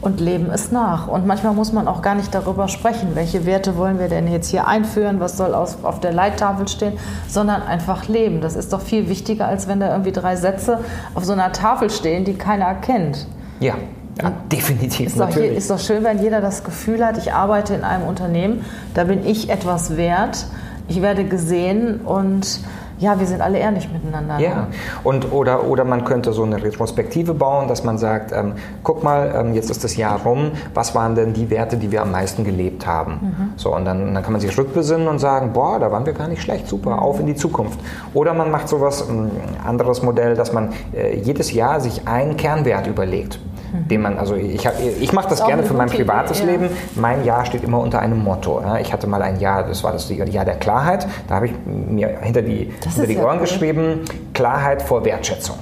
und 0.04 0.20
leben 0.20 0.50
es 0.52 0.72
nach. 0.72 1.08
Und 1.08 1.26
manchmal 1.26 1.54
muss 1.54 1.72
man 1.72 1.88
auch 1.88 2.02
gar 2.02 2.16
nicht 2.16 2.36
darüber 2.36 2.68
sprechen, 2.68 3.10
welche 3.13 3.46
Werte 3.46 3.78
wollen 3.78 4.00
wir 4.00 4.10
denn 4.10 4.32
jetzt 4.32 4.50
hier 4.50 4.68
einführen, 4.68 5.20
was 5.20 5.38
soll 5.38 5.54
auf 5.54 6.00
der 6.02 6.12
Leittafel 6.12 6.68
stehen, 6.68 6.94
sondern 7.28 7.62
einfach 7.62 8.08
leben. 8.08 8.42
Das 8.42 8.56
ist 8.56 8.74
doch 8.74 8.82
viel 8.82 9.10
wichtiger, 9.10 9.48
als 9.48 9.68
wenn 9.68 9.80
da 9.80 9.92
irgendwie 9.92 10.12
drei 10.12 10.36
Sätze 10.36 10.80
auf 11.16 11.24
so 11.24 11.34
einer 11.34 11.52
Tafel 11.52 11.89
stehen, 11.89 12.26
die 12.26 12.34
keiner 12.34 12.66
erkennt. 12.66 13.28
Ja, 13.60 13.76
ja, 14.22 14.32
definitiv. 14.52 15.08
Ist 15.08 15.20
doch, 15.20 15.36
ist 15.36 15.70
doch 15.70 15.80
schön, 15.80 16.04
wenn 16.04 16.22
jeder 16.22 16.42
das 16.42 16.63
Gefühl 16.63 17.04
hat, 17.06 17.18
ich 17.18 17.34
arbeite 17.34 17.74
in 17.74 17.84
einem 17.84 18.06
Unternehmen, 18.06 18.63
da 18.94 19.06
bin 19.06 19.26
ich 19.26 19.50
etwas 19.50 19.98
wert, 19.98 20.46
ich 20.88 21.02
werde 21.02 21.24
gesehen 21.24 22.02
und 22.02 22.60
ja, 23.04 23.20
wir 23.20 23.28
sind 23.28 23.42
alle 23.42 23.60
ehrlich 23.60 23.92
miteinander. 23.92 24.39
Ja, 24.39 24.56
ne? 24.56 24.68
und, 25.04 25.32
oder, 25.34 25.68
oder 25.68 25.84
man 25.84 26.06
könnte 26.06 26.32
so 26.32 26.44
eine 26.44 26.63
Retrospektive 26.63 27.34
bauen, 27.34 27.68
dass 27.68 27.84
man 27.84 27.98
sagt, 27.98 28.32
ähm, 28.32 28.54
guck 28.82 29.04
mal, 29.04 29.34
ähm, 29.36 29.54
jetzt 29.54 29.70
ist 29.70 29.84
das 29.84 29.98
Jahr 29.98 30.22
rum, 30.22 30.52
was 30.74 30.96
waren 30.96 31.13
denn 31.13 31.34
die 31.34 31.50
Werte, 31.50 31.76
die 31.76 31.92
wir 31.92 32.02
am 32.02 32.12
meisten 32.12 32.46
gelebt 32.46 32.88
haben? 32.88 33.12
Mhm. 33.22 33.54
So, 33.58 33.76
und 33.76 33.84
dann, 33.84 34.13
dann 34.13 34.24
kann 34.24 34.32
man 34.32 34.39
sich 34.39 34.58
rückbesinnen 34.58 35.08
und 35.08 35.20
sagen, 35.20 35.52
boah, 35.52 35.80
da 35.80 35.92
waren 35.92 36.06
wir 36.06 36.13
gar 36.13 36.30
nicht 36.30 36.42
schlecht, 36.42 36.68
super, 36.68 36.92
mhm. 36.92 37.00
auf 37.00 37.20
in 37.20 37.28
die 37.28 37.36
Zukunft. 37.36 37.78
Oder 38.13 38.34
man 38.34 38.50
macht 38.50 38.70
sowas, 38.70 39.08
ein 39.10 39.32
anderes 39.66 40.02
Modell, 40.02 40.36
dass 40.36 40.54
man 40.54 40.70
äh, 40.94 41.18
jedes 41.20 41.52
Jahr 41.52 41.82
sich 41.82 42.08
einen 42.08 42.38
Kernwert 42.38 42.88
überlegt. 42.88 43.39
Den 43.74 44.02
man, 44.02 44.18
also 44.18 44.36
ich, 44.36 44.68
ich 45.02 45.14
mache 45.14 45.30
das, 45.30 45.40
das 45.40 45.48
gerne 45.48 45.64
für 45.64 45.74
mein 45.74 45.90
privates 45.90 46.40
Idee, 46.42 46.52
Leben. 46.52 46.70
Mein 46.96 47.26
Jahr 47.26 47.46
steht 47.46 47.64
immer 47.64 47.80
unter 47.80 48.00
einem 48.00 48.24
Motto. 48.24 48.64
Ich 48.80 48.94
hatte 48.94 49.08
mal 49.08 49.22
ein 49.22 49.40
Jahr, 49.40 49.64
das 49.64 49.84
war 49.84 49.92
das 49.92 50.10
Jahr 50.10 50.46
der 50.46 50.56
Klarheit. 50.56 51.08
Da 51.28 51.36
habe 51.36 51.48
ich 51.48 51.54
mir 51.66 52.20
hinter 52.22 52.42
die, 52.42 52.72
hinter 52.84 53.08
die 53.08 53.18
Ohren 53.18 53.36
ja 53.36 53.42
geschrieben, 53.42 54.02
Klarheit 54.34 54.82
vor 54.82 55.04
Wertschätzung. 55.04 55.58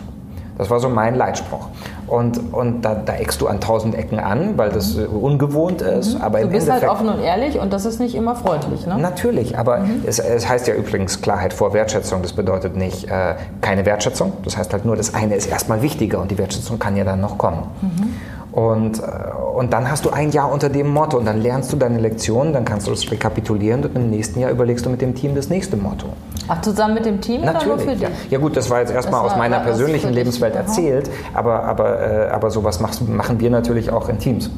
Das 0.58 0.70
war 0.70 0.80
so 0.80 0.90
mein 0.90 1.16
Leitspruch. 1.16 1.70
Und, 2.12 2.54
und 2.54 2.82
da, 2.82 2.94
da 2.94 3.14
eckst 3.14 3.40
du 3.40 3.48
an 3.48 3.62
tausend 3.62 3.96
Ecken 3.96 4.20
an, 4.20 4.58
weil 4.58 4.70
das 4.70 4.96
mhm. 4.96 5.06
ungewohnt 5.16 5.82
ist. 5.82 6.16
Mhm. 6.16 6.22
Aber 6.22 6.42
du 6.42 6.48
bist 6.50 6.70
halt 6.70 6.84
offen 6.84 7.08
und 7.08 7.22
ehrlich 7.22 7.58
und 7.58 7.72
das 7.72 7.86
ist 7.86 8.02
nicht 8.02 8.16
immer 8.16 8.36
freundlich. 8.36 8.86
Ne? 8.86 8.98
Natürlich, 8.98 9.58
aber 9.58 9.78
mhm. 9.80 10.04
es, 10.06 10.20
es, 10.20 10.50
heißt 10.50 10.68
ja 10.68 10.74
übrigens 10.74 11.22
Klarheit 11.22 11.54
vor 11.54 11.74
Wertschätzung. 11.74 12.22
Das 12.22 12.34
bedeutet 12.34 12.76
nicht 12.76 13.06
äh, 13.06 13.36
keine 13.62 13.86
Wertschätzung. 13.86 14.34
Das 14.44 14.58
heißt 14.58 14.74
halt 14.74 14.84
nur, 14.84 14.98
das 14.98 15.14
eine 15.14 15.36
ist 15.36 15.46
erstmal 15.46 15.82
wichtiger 15.82 16.20
und 16.20 16.30
die 16.32 16.38
Wertschätzung 16.38 16.80
kann 16.80 16.98
ja 16.98 17.06
dann 17.06 17.22
noch 17.22 17.38
kommen. 17.38 17.64
Mhm. 17.80 18.60
Und, 18.60 19.00
äh, 19.00 19.04
und 19.56 19.72
dann 19.72 19.90
hast 19.90 20.04
du 20.04 20.10
ein 20.10 20.32
Jahr 20.32 20.52
unter 20.52 20.68
dem 20.68 20.90
Motto 20.90 21.18
und 21.18 21.24
dann 21.24 21.42
lernst 21.42 21.72
du 21.72 21.78
deine 21.78 21.98
Lektionen, 21.98 22.52
dann 22.52 22.66
kannst 22.66 22.88
du 22.88 22.92
das 22.92 23.10
rekapitulieren 23.10 23.86
und 23.86 23.96
im 23.96 24.10
nächsten 24.10 24.42
Jahr 24.42 24.52
überlegst 24.52 24.86
du 24.86 24.90
mit 24.90 25.02
dem 25.02 25.16
Team 25.16 25.34
das 25.34 25.48
nächste 25.48 25.78
Motto. 25.78 26.08
Ach, 26.54 26.62
zusammen 26.62 26.96
mit 26.96 27.06
dem 27.06 27.22
Team 27.22 27.42
Natürlich, 27.42 27.66
oder 27.66 27.76
nur 27.76 27.80
für 27.80 27.92
dich? 27.92 28.02
Ja. 28.02 28.10
ja 28.30 28.38
gut, 28.38 28.58
das 28.58 28.70
war 28.70 28.82
jetzt 28.82 28.92
erstmal 28.92 29.22
aus 29.22 29.38
meiner 29.38 29.62
persönlichen 29.62 30.12
Lebenswelt 30.12 30.54
erzählt, 30.54 31.10
aber, 31.34 31.64
aber, 31.64 32.02
äh, 32.02 32.30
aber 32.30 32.52
sowas 32.52 32.82
machst, 32.82 33.08
machen 33.08 33.40
wir 33.40 33.50
natürlich 33.50 33.90
auch 33.90 34.10
in 34.10 34.20
Teams. 34.20 34.50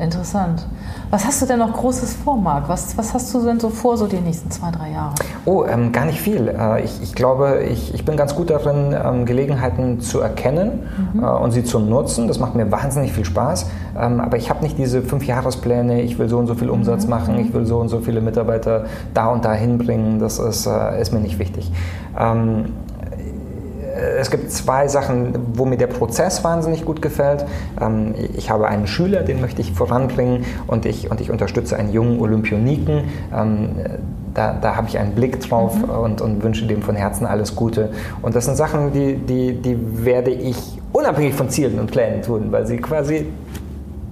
Interessant. 0.00 0.66
Was 1.10 1.26
hast 1.26 1.42
du 1.42 1.46
denn 1.46 1.58
noch 1.58 1.74
Großes 1.74 2.14
vor, 2.14 2.36
Marc? 2.36 2.68
Was, 2.70 2.96
was 2.96 3.12
hast 3.12 3.34
du 3.34 3.44
denn 3.44 3.60
so 3.60 3.68
vor, 3.68 3.98
so 3.98 4.06
die 4.06 4.18
nächsten 4.18 4.50
zwei, 4.50 4.70
drei 4.70 4.92
Jahre? 4.92 5.14
Oh, 5.44 5.64
ähm, 5.64 5.92
gar 5.92 6.06
nicht 6.06 6.20
viel. 6.20 6.48
Äh, 6.48 6.84
ich, 6.84 7.02
ich, 7.02 7.14
glaube, 7.14 7.64
ich, 7.68 7.92
ich 7.92 8.04
bin 8.06 8.16
ganz 8.16 8.34
gut 8.34 8.48
darin, 8.48 8.96
ähm, 8.96 9.26
Gelegenheiten 9.26 10.00
zu 10.00 10.20
erkennen 10.20 10.88
mhm. 11.12 11.22
äh, 11.22 11.26
und 11.26 11.50
sie 11.50 11.64
zu 11.64 11.80
nutzen. 11.80 12.28
Das 12.28 12.38
macht 12.38 12.54
mir 12.54 12.72
wahnsinnig 12.72 13.12
viel 13.12 13.26
Spaß. 13.26 13.66
Ähm, 13.98 14.20
aber 14.20 14.38
ich 14.38 14.48
habe 14.48 14.62
nicht 14.62 14.78
diese 14.78 15.02
fünf 15.02 15.26
Jahrespläne, 15.26 16.00
ich 16.00 16.18
will 16.18 16.30
so 16.30 16.38
und 16.38 16.46
so 16.46 16.54
viel 16.54 16.70
Umsatz 16.70 17.04
mhm. 17.04 17.10
machen, 17.10 17.38
ich 17.38 17.52
will 17.52 17.66
so 17.66 17.78
und 17.78 17.88
so 17.88 18.00
viele 18.00 18.22
Mitarbeiter 18.22 18.86
da 19.12 19.26
und 19.26 19.44
da 19.44 19.52
hinbringen. 19.52 20.18
Das 20.18 20.38
ist, 20.38 20.66
äh, 20.66 20.98
ist 20.98 21.12
mir 21.12 21.20
nicht 21.20 21.38
wichtig. 21.38 21.70
Es 24.18 24.30
gibt 24.30 24.50
zwei 24.50 24.88
Sachen, 24.88 25.34
wo 25.54 25.64
mir 25.64 25.76
der 25.76 25.86
Prozess 25.86 26.42
wahnsinnig 26.44 26.84
gut 26.84 27.02
gefällt. 27.02 27.44
Ähm, 27.80 28.14
ich 28.36 28.50
habe 28.50 28.68
einen 28.68 28.86
Schüler, 28.86 29.22
den 29.22 29.40
möchte 29.40 29.60
ich 29.60 29.72
voranbringen 29.72 30.44
und 30.66 30.86
ich, 30.86 31.10
und 31.10 31.20
ich 31.20 31.30
unterstütze 31.30 31.76
einen 31.76 31.92
jungen 31.92 32.20
Olympioniken. 32.20 33.04
Ähm, 33.34 33.70
da, 34.34 34.52
da 34.60 34.76
habe 34.76 34.88
ich 34.88 34.98
einen 34.98 35.14
Blick 35.14 35.40
drauf 35.40 35.76
mhm. 35.76 35.90
und, 35.90 36.20
und 36.20 36.42
wünsche 36.42 36.66
dem 36.66 36.82
von 36.82 36.94
Herzen 36.96 37.26
alles 37.26 37.56
Gute. 37.56 37.90
Und 38.22 38.34
das 38.34 38.44
sind 38.44 38.56
Sachen, 38.56 38.92
die, 38.92 39.16
die, 39.16 39.54
die 39.54 39.76
werde 40.04 40.30
ich 40.30 40.78
unabhängig 40.92 41.34
von 41.34 41.48
Zielen 41.48 41.78
und 41.78 41.90
Plänen 41.90 42.22
tun, 42.22 42.48
weil 42.50 42.66
sie 42.66 42.78
quasi 42.78 43.26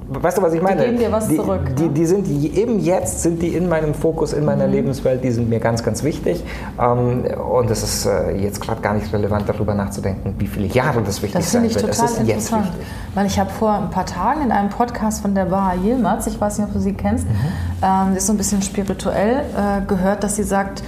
weißt 0.08 0.38
du, 0.38 0.42
was 0.42 0.54
ich 0.54 0.62
meine? 0.62 0.80
Die 0.80 0.86
geben 0.86 0.98
dir 0.98 1.12
was 1.12 1.28
die, 1.28 1.36
zurück. 1.36 1.76
Die, 1.76 1.84
ne? 1.84 1.90
die, 1.90 2.06
sind 2.06 2.26
die, 2.26 2.58
eben 2.58 2.80
jetzt 2.80 3.22
sind 3.22 3.42
die 3.42 3.48
in 3.48 3.68
meinem 3.68 3.94
Fokus, 3.94 4.32
in 4.32 4.44
meiner 4.44 4.66
mhm. 4.66 4.72
Lebenswelt, 4.72 5.22
die 5.22 5.30
sind 5.30 5.48
mir 5.48 5.60
ganz, 5.60 5.82
ganz 5.82 6.02
wichtig. 6.02 6.42
Ähm, 6.80 7.24
und 7.24 7.70
es 7.70 7.82
ist 7.82 8.06
äh, 8.06 8.36
jetzt 8.36 8.60
gerade 8.60 8.80
gar 8.80 8.94
nicht 8.94 9.12
relevant, 9.12 9.48
darüber 9.48 9.74
nachzudenken, 9.74 10.34
wie 10.38 10.46
viele 10.46 10.66
Jahre 10.66 11.02
das 11.02 11.22
wichtig 11.22 11.40
das 11.40 11.52
sein 11.52 11.62
wird. 11.62 11.88
Das 11.88 11.98
ist 11.98 12.26
jetzt 12.26 12.52
wichtig. 12.52 12.86
Weil 13.14 13.26
ich 13.26 13.38
habe 13.38 13.50
vor 13.50 13.72
ein 13.72 13.90
paar 13.90 14.06
Tagen 14.06 14.42
in 14.42 14.52
einem 14.52 14.70
Podcast 14.70 15.22
von 15.22 15.34
der 15.34 15.46
Baha 15.46 15.74
Yilmaz, 15.74 16.26
ich 16.26 16.40
weiß 16.40 16.58
nicht, 16.58 16.68
ob 16.68 16.74
du 16.74 16.80
sie 16.80 16.94
kennst, 16.94 17.26
mhm. 17.26 17.34
ähm, 17.82 18.16
ist 18.16 18.26
so 18.26 18.32
ein 18.32 18.36
bisschen 18.36 18.62
spirituell, 18.62 19.40
äh, 19.56 19.86
gehört, 19.86 20.24
dass 20.24 20.36
sie 20.36 20.44
sagt, 20.44 20.82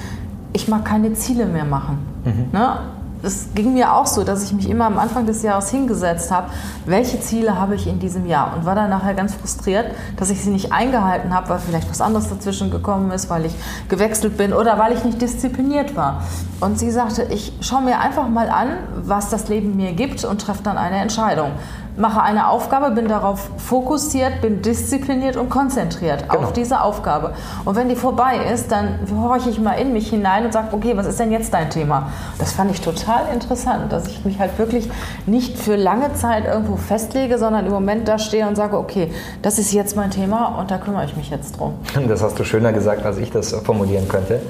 ich 0.53 0.69
mag 0.69 0.85
keine 0.85 1.13
Ziele 1.13 1.47
mehr 1.47 1.65
machen. 1.65 1.99
Mhm. 2.25 2.49
Ne? 2.53 2.79
Es 3.23 3.49
ging 3.55 3.75
mir 3.75 3.95
auch 3.95 4.07
so, 4.07 4.25
dass 4.25 4.43
ich 4.43 4.53
mich 4.53 4.69
immer 4.69 4.87
am 4.87 4.99
Anfang 4.99 5.27
des 5.27 5.43
Jahres 5.43 5.71
hingesetzt 5.71 6.31
habe, 6.31 6.49
welche 6.87 7.21
Ziele 7.21 7.59
habe 7.59 7.75
ich 7.75 7.87
in 7.87 7.99
diesem 7.99 8.27
Jahr 8.27 8.57
und 8.57 8.65
war 8.65 8.75
dann 8.75 8.91
nachher 8.91 9.15
ganz 9.15 9.35
frustriert, 9.35 9.87
dass 10.17 10.31
ich 10.31 10.43
sie 10.43 10.51
nicht 10.51 10.73
eingehalten 10.73 11.35
habe, 11.35 11.49
weil 11.49 11.59
vielleicht 11.59 11.91
was 11.91 12.01
anderes 12.01 12.29
dazwischen 12.29 12.71
gekommen 12.71 13.11
ist, 13.11 13.31
weil 13.31 13.47
ich 13.47 13.55
gewechselt 13.89 14.37
bin 14.37 14.53
oder 14.53 14.79
weil 14.79 14.93
ich 14.93 15.05
nicht 15.05 15.21
diszipliniert 15.21 15.97
war. 15.97 16.23
Und 16.61 16.79
sie 16.79 16.91
sagte, 16.91 17.25
ich 17.25 17.53
schaue 17.61 17.83
mir 17.83 18.01
einfach 18.01 18.29
mal 18.29 18.49
an, 18.49 18.69
was 19.03 19.31
das 19.31 19.49
Leben 19.49 19.77
mir 19.77 19.93
gibt 19.93 20.25
und 20.25 20.41
treffe 20.41 20.63
dann 20.63 20.79
eine 20.79 20.97
Entscheidung 20.97 21.53
mache 21.97 22.23
eine 22.23 22.49
Aufgabe, 22.49 22.91
bin 22.91 23.09
darauf 23.09 23.51
fokussiert, 23.59 24.41
bin 24.41 24.63
diszipliniert 24.63 25.37
und 25.37 25.49
konzentriert 25.49 26.29
genau. 26.29 26.45
auf 26.45 26.53
diese 26.53 26.83
Aufgabe. 26.83 27.35
Und 27.65 27.77
wenn 27.77 27.89
die 27.89 27.97
vorbei 27.97 28.39
ist, 28.53 28.73
dann 28.73 28.99
horche 29.23 29.51
ich 29.51 29.61
mal 29.61 29.75
in 29.75 29.93
mich 29.93 30.11
hinein 30.11 30.47
und 30.47 30.53
sage, 30.53 30.69
okay, 30.73 30.97
was 30.97 31.07
ist 31.07 31.21
denn 31.21 31.33
jetzt 31.33 31.53
dein 31.53 31.71
Thema? 31.71 32.11
Das 32.39 32.53
fand 32.53 32.71
ich 32.71 32.81
total 32.81 33.33
interessant, 33.33 33.93
dass 33.93 34.07
ich 34.07 34.25
mich 34.25 34.39
halt 34.39 34.59
wirklich 34.59 34.91
nicht 35.27 35.59
für 35.59 35.77
lange 35.77 36.13
Zeit 36.15 36.47
irgendwo 36.47 36.77
festlege, 36.77 37.39
sondern 37.39 37.67
im 37.67 37.73
Moment 37.73 38.09
da 38.09 38.19
stehe 38.19 38.47
und 38.47 38.57
sage, 38.57 38.79
okay, 38.79 39.11
das 39.43 39.59
ist 39.59 39.73
jetzt 39.73 39.97
mein 39.97 40.11
Thema 40.11 40.59
und 40.59 40.71
da 40.71 40.79
kümmere 40.79 41.05
ich 41.05 41.17
mich 41.17 41.31
jetzt 41.31 41.59
drum. 41.59 41.75
Das 42.11 42.23
hast 42.23 42.39
du 42.41 42.45
schöner 42.45 42.73
gesagt, 42.73 43.07
als 43.07 43.19
ich 43.19 43.31
das 43.31 43.53
formulieren 43.53 44.09
könnte. 44.09 44.41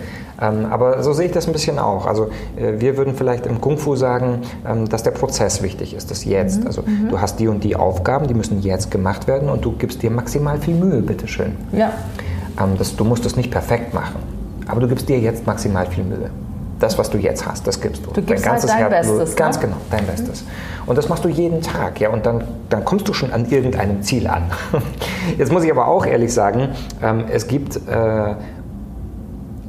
Ähm, 0.40 0.66
aber 0.70 1.02
so 1.02 1.12
sehe 1.12 1.26
ich 1.26 1.32
das 1.32 1.46
ein 1.46 1.52
bisschen 1.52 1.78
auch. 1.78 2.06
Also 2.06 2.30
äh, 2.56 2.80
wir 2.80 2.96
würden 2.96 3.14
vielleicht 3.14 3.46
im 3.46 3.60
Kung 3.60 3.76
Fu 3.76 3.96
sagen, 3.96 4.42
ähm, 4.66 4.88
dass 4.88 5.02
der 5.02 5.10
Prozess 5.10 5.62
wichtig 5.62 5.94
ist, 5.94 6.10
das 6.10 6.24
Jetzt. 6.24 6.60
Mhm. 6.60 6.66
Also 6.66 6.82
mhm. 6.82 7.08
du 7.10 7.20
hast 7.20 7.29
die 7.36 7.48
und 7.48 7.64
die 7.64 7.76
Aufgaben, 7.76 8.26
die 8.26 8.34
müssen 8.34 8.60
jetzt 8.62 8.90
gemacht 8.90 9.26
werden 9.26 9.48
und 9.48 9.64
du 9.64 9.72
gibst 9.72 10.02
dir 10.02 10.10
maximal 10.10 10.58
viel 10.58 10.74
Mühe, 10.74 11.02
bitteschön. 11.02 11.56
Ja. 11.72 11.92
Ähm, 12.60 12.76
das, 12.78 12.96
du 12.96 13.04
musst 13.04 13.24
es 13.26 13.36
nicht 13.36 13.50
perfekt 13.50 13.94
machen, 13.94 14.16
aber 14.66 14.80
du 14.80 14.88
gibst 14.88 15.08
dir 15.08 15.18
jetzt 15.18 15.46
maximal 15.46 15.86
viel 15.86 16.04
Mühe 16.04 16.30
das, 16.80 16.98
was 16.98 17.10
du 17.10 17.18
jetzt 17.18 17.46
hast, 17.46 17.66
das 17.66 17.80
gibst 17.80 18.04
du. 18.04 18.10
Du 18.10 18.22
gibst 18.22 18.44
dein 18.44 18.52
ganzes 18.52 18.72
halt 18.72 18.84
dein 18.84 18.92
Herzblut, 18.92 19.18
Bestes. 19.18 19.36
Ganz 19.36 19.56
ne? 19.56 19.62
genau, 19.62 19.76
dein 19.90 20.06
Bestes. 20.06 20.44
Und 20.86 20.96
das 20.96 21.08
machst 21.08 21.24
du 21.24 21.28
jeden 21.28 21.60
Tag, 21.60 22.00
ja, 22.00 22.08
und 22.08 22.26
dann, 22.26 22.42
dann 22.68 22.84
kommst 22.84 23.06
du 23.06 23.12
schon 23.12 23.32
an 23.32 23.48
irgendeinem 23.50 24.02
Ziel 24.02 24.26
an. 24.26 24.44
Jetzt 25.38 25.52
muss 25.52 25.62
ich 25.62 25.70
aber 25.70 25.86
auch 25.86 26.06
ehrlich 26.06 26.32
sagen, 26.32 26.70
ähm, 27.02 27.24
es 27.30 27.46
gibt 27.46 27.76
äh, 27.86 28.34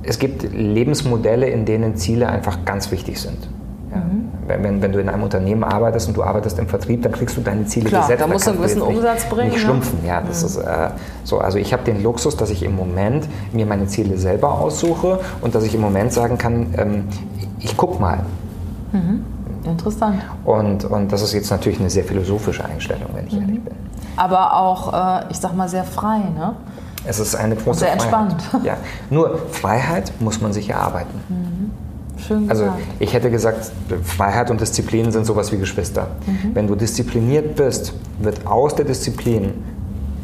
es 0.04 0.18
gibt 0.18 0.52
Lebensmodelle, 0.52 1.48
in 1.48 1.66
denen 1.66 1.96
Ziele 1.96 2.28
einfach 2.28 2.66
ganz 2.66 2.92
wichtig 2.92 3.22
sind. 3.22 3.38
Wenn, 4.48 4.82
wenn, 4.82 4.92
du 4.92 5.00
in 5.00 5.08
einem 5.08 5.24
Unternehmen 5.24 5.64
arbeitest 5.64 6.08
und 6.08 6.18
du 6.18 6.24
arbeitest 6.24 6.58
im 6.60 6.68
Vertrieb, 6.68 7.04
dann 7.04 7.12
kriegst 7.12 7.38
du 7.38 7.42
deine 7.42 7.66
Ziele 7.66 7.90
Klar, 7.90 8.02
gesetzt. 8.02 8.22
Da 8.22 8.28
musst 8.28 8.48
du 8.48 8.52
einen 8.52 8.60
gewissen 8.60 8.82
Umsatz 8.82 9.26
bringen. 9.26 9.50
Nicht 9.50 9.58
ne? 9.58 9.64
schlumpfen, 9.64 10.00
ja. 10.06 10.22
Das 10.22 10.42
mhm. 10.42 10.48
ist, 10.48 10.58
äh, 10.58 10.90
so. 11.24 11.40
Also 11.40 11.58
ich 11.58 11.74
habe 11.74 11.84
den 11.84 12.02
Luxus, 12.02 12.36
dass 12.38 12.50
ich 12.50 12.64
im 12.64 12.76
Moment 12.76 13.28
mir 13.54 13.66
meine 13.66 13.88
Ziele 13.88 14.18
selber 14.18 14.60
aussuche 14.60 15.20
und 15.42 15.56
dass 15.56 15.64
ich 15.64 15.76
im 15.76 15.82
Moment 15.82 16.12
sagen 16.12 16.38
kann, 16.38 16.74
ähm, 16.78 17.08
ich 17.60 17.78
guck 17.78 18.00
mal. 18.00 18.26
Mhm. 18.92 19.24
Interessant. 19.64 20.22
Und, 20.44 20.86
und 20.86 21.12
das 21.12 21.22
ist 21.22 21.34
jetzt 21.34 21.52
natürlich 21.52 21.80
eine 21.80 21.90
sehr 21.90 22.04
philosophische 22.04 22.66
Einstellung, 22.66 23.10
wenn 23.14 23.28
ich 23.28 23.34
mhm. 23.34 23.42
ehrlich 23.42 23.64
bin. 23.64 23.76
Aber 24.18 24.58
auch, 24.58 25.22
äh, 25.22 25.26
ich 25.30 25.38
sag 25.38 25.56
mal, 25.56 25.70
sehr 25.70 25.84
frei, 25.84 26.18
ne? 26.18 26.56
Es 27.04 27.20
ist 27.20 27.36
eine 27.36 27.56
große 27.56 27.80
Sehr 27.80 27.94
entspannt. 27.94 28.42
Freiheit. 28.42 28.66
Ja. 28.66 28.78
Nur 29.10 29.40
Freiheit 29.52 30.14
muss 30.20 30.40
man 30.40 30.54
sich 30.54 30.70
erarbeiten. 30.70 31.20
Mhm. 31.30 31.51
Schön 32.32 32.50
also 32.50 32.74
ich 33.00 33.14
hätte 33.14 33.30
gesagt, 33.30 33.72
Freiheit 34.04 34.50
und 34.52 34.62
Disziplin 34.62 35.12
sind 35.12 35.26
sowas 35.26 35.52
wie 35.52 35.58
Geschwister. 35.58 36.08
Mhm. 36.26 36.56
Wenn 36.56 36.68
du 36.68 36.76
diszipliniert 36.76 37.56
bist, 37.56 37.94
wird 38.20 38.48
aus 38.48 38.76
der 38.76 38.86
Disziplin 38.86 39.54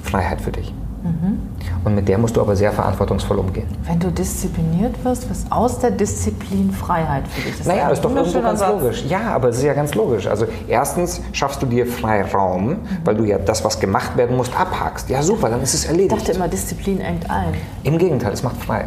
Freiheit 0.04 0.42
für 0.42 0.52
dich. 0.52 0.74
Mhm. 1.04 1.40
Und 1.84 1.96
mit 1.96 2.08
der 2.08 2.18
musst 2.18 2.36
du 2.36 2.42
aber 2.42 2.56
sehr 2.56 2.72
verantwortungsvoll 2.72 3.38
umgehen. 3.40 3.68
Wenn 3.86 4.00
du 4.00 4.10
diszipliniert 4.10 5.04
wirst, 5.04 5.30
wirst 5.30 5.52
aus 5.52 5.80
der 5.80 5.92
Disziplin 5.92 6.72
Freiheit 6.72 7.28
für 7.28 7.42
dich. 7.42 7.58
Das 7.58 7.68
naja, 7.68 7.90
ist 7.90 8.04
doch 8.04 8.14
irgendwo 8.14 8.42
ganz 8.42 8.60
Satz. 8.60 8.82
logisch. 8.82 9.06
Ja, 9.08 9.22
aber 9.34 9.50
es 9.50 9.58
ist 9.58 9.64
ja 9.64 9.74
ganz 9.74 9.94
logisch. 9.94 10.28
Also 10.28 10.48
erstens 10.68 11.22
schaffst 11.34 11.62
du 11.62 11.66
dir 11.66 11.86
Freiraum, 11.86 12.70
mhm. 12.70 12.78
weil 13.06 13.16
du 13.16 13.24
ja 13.24 13.38
das, 13.38 13.64
was 13.64 13.80
gemacht 13.80 14.18
werden 14.18 14.36
muss, 14.36 14.54
abhackst. 14.54 15.10
Ja, 15.10 15.22
super, 15.22 15.50
dann 15.50 15.62
ist 15.62 15.74
es 15.74 15.86
erledigt. 15.86 16.14
Ich 16.14 16.24
dachte 16.24 16.32
immer, 16.34 16.48
Disziplin 16.48 17.00
engt 17.00 17.30
ein. 17.30 17.54
Im 17.84 17.98
Gegenteil, 17.98 18.34
es 18.34 18.44
macht 18.44 18.58
frei. 18.58 18.86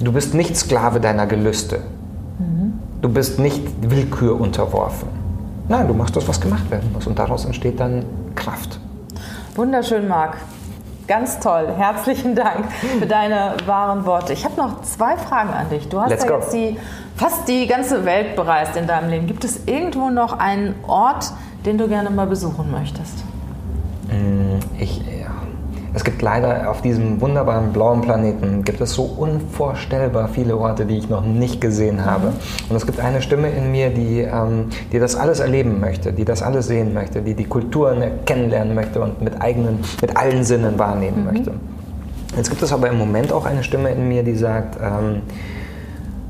Du 0.00 0.12
bist 0.12 0.34
nicht 0.34 0.56
Sklave 0.56 1.00
deiner 1.00 1.26
Gelüste. 1.26 1.80
Du 3.04 3.10
bist 3.10 3.38
nicht 3.38 3.60
Willkür 3.82 4.40
unterworfen. 4.40 5.10
Nein, 5.68 5.86
du 5.86 5.92
machst 5.92 6.16
das, 6.16 6.26
was 6.26 6.40
gemacht 6.40 6.70
werden 6.70 6.90
muss. 6.90 7.06
Und 7.06 7.18
daraus 7.18 7.44
entsteht 7.44 7.78
dann 7.78 8.06
Kraft. 8.34 8.80
Wunderschön, 9.56 10.08
Marc. 10.08 10.38
Ganz 11.06 11.38
toll. 11.38 11.68
Herzlichen 11.76 12.34
Dank 12.34 12.72
für 12.72 13.04
deine 13.04 13.56
wahren 13.66 14.06
Worte. 14.06 14.32
Ich 14.32 14.46
habe 14.46 14.56
noch 14.56 14.80
zwei 14.84 15.18
Fragen 15.18 15.50
an 15.50 15.68
dich. 15.68 15.86
Du 15.90 16.00
hast 16.00 16.08
Let's 16.08 16.24
ja 16.24 16.34
jetzt 16.34 16.54
die, 16.54 16.78
fast 17.14 17.46
die 17.46 17.66
ganze 17.66 18.06
Welt 18.06 18.36
bereist 18.36 18.74
in 18.74 18.86
deinem 18.86 19.10
Leben. 19.10 19.26
Gibt 19.26 19.44
es 19.44 19.66
irgendwo 19.66 20.08
noch 20.08 20.38
einen 20.38 20.74
Ort, 20.86 21.30
den 21.66 21.76
du 21.76 21.88
gerne 21.88 22.08
mal 22.08 22.26
besuchen 22.26 22.70
möchtest? 22.70 23.22
Mm, 24.08 24.60
ich 24.78 25.02
es 25.94 26.02
gibt 26.02 26.22
leider 26.22 26.68
auf 26.68 26.82
diesem 26.82 27.20
wunderbaren 27.20 27.72
blauen 27.72 28.00
Planeten 28.00 28.64
gibt 28.64 28.80
es 28.80 28.94
so 28.94 29.04
unvorstellbar 29.04 30.28
viele 30.28 30.56
Orte, 30.56 30.86
die 30.86 30.98
ich 30.98 31.08
noch 31.08 31.24
nicht 31.24 31.60
gesehen 31.60 32.04
habe. 32.04 32.32
Und 32.68 32.74
es 32.74 32.84
gibt 32.84 32.98
eine 32.98 33.22
Stimme 33.22 33.48
in 33.50 33.70
mir, 33.70 33.90
die, 33.90 34.20
ähm, 34.20 34.66
die 34.92 34.98
das 34.98 35.14
alles 35.14 35.38
erleben 35.38 35.78
möchte, 35.80 36.12
die 36.12 36.24
das 36.24 36.42
alles 36.42 36.66
sehen 36.66 36.94
möchte, 36.94 37.22
die 37.22 37.34
die 37.34 37.44
Kulturen 37.44 38.02
kennenlernen 38.26 38.74
möchte 38.74 39.00
und 39.00 39.22
mit 39.22 39.40
eigenen, 39.40 39.78
mit 40.00 40.16
allen 40.16 40.42
Sinnen 40.42 40.78
wahrnehmen 40.80 41.20
mhm. 41.20 41.32
möchte. 41.32 41.52
Jetzt 42.36 42.50
gibt 42.50 42.62
es 42.62 42.72
aber 42.72 42.88
im 42.88 42.98
Moment 42.98 43.32
auch 43.32 43.46
eine 43.46 43.62
Stimme 43.62 43.90
in 43.90 44.08
mir, 44.08 44.24
die 44.24 44.34
sagt, 44.34 44.76
ähm, 44.82 45.22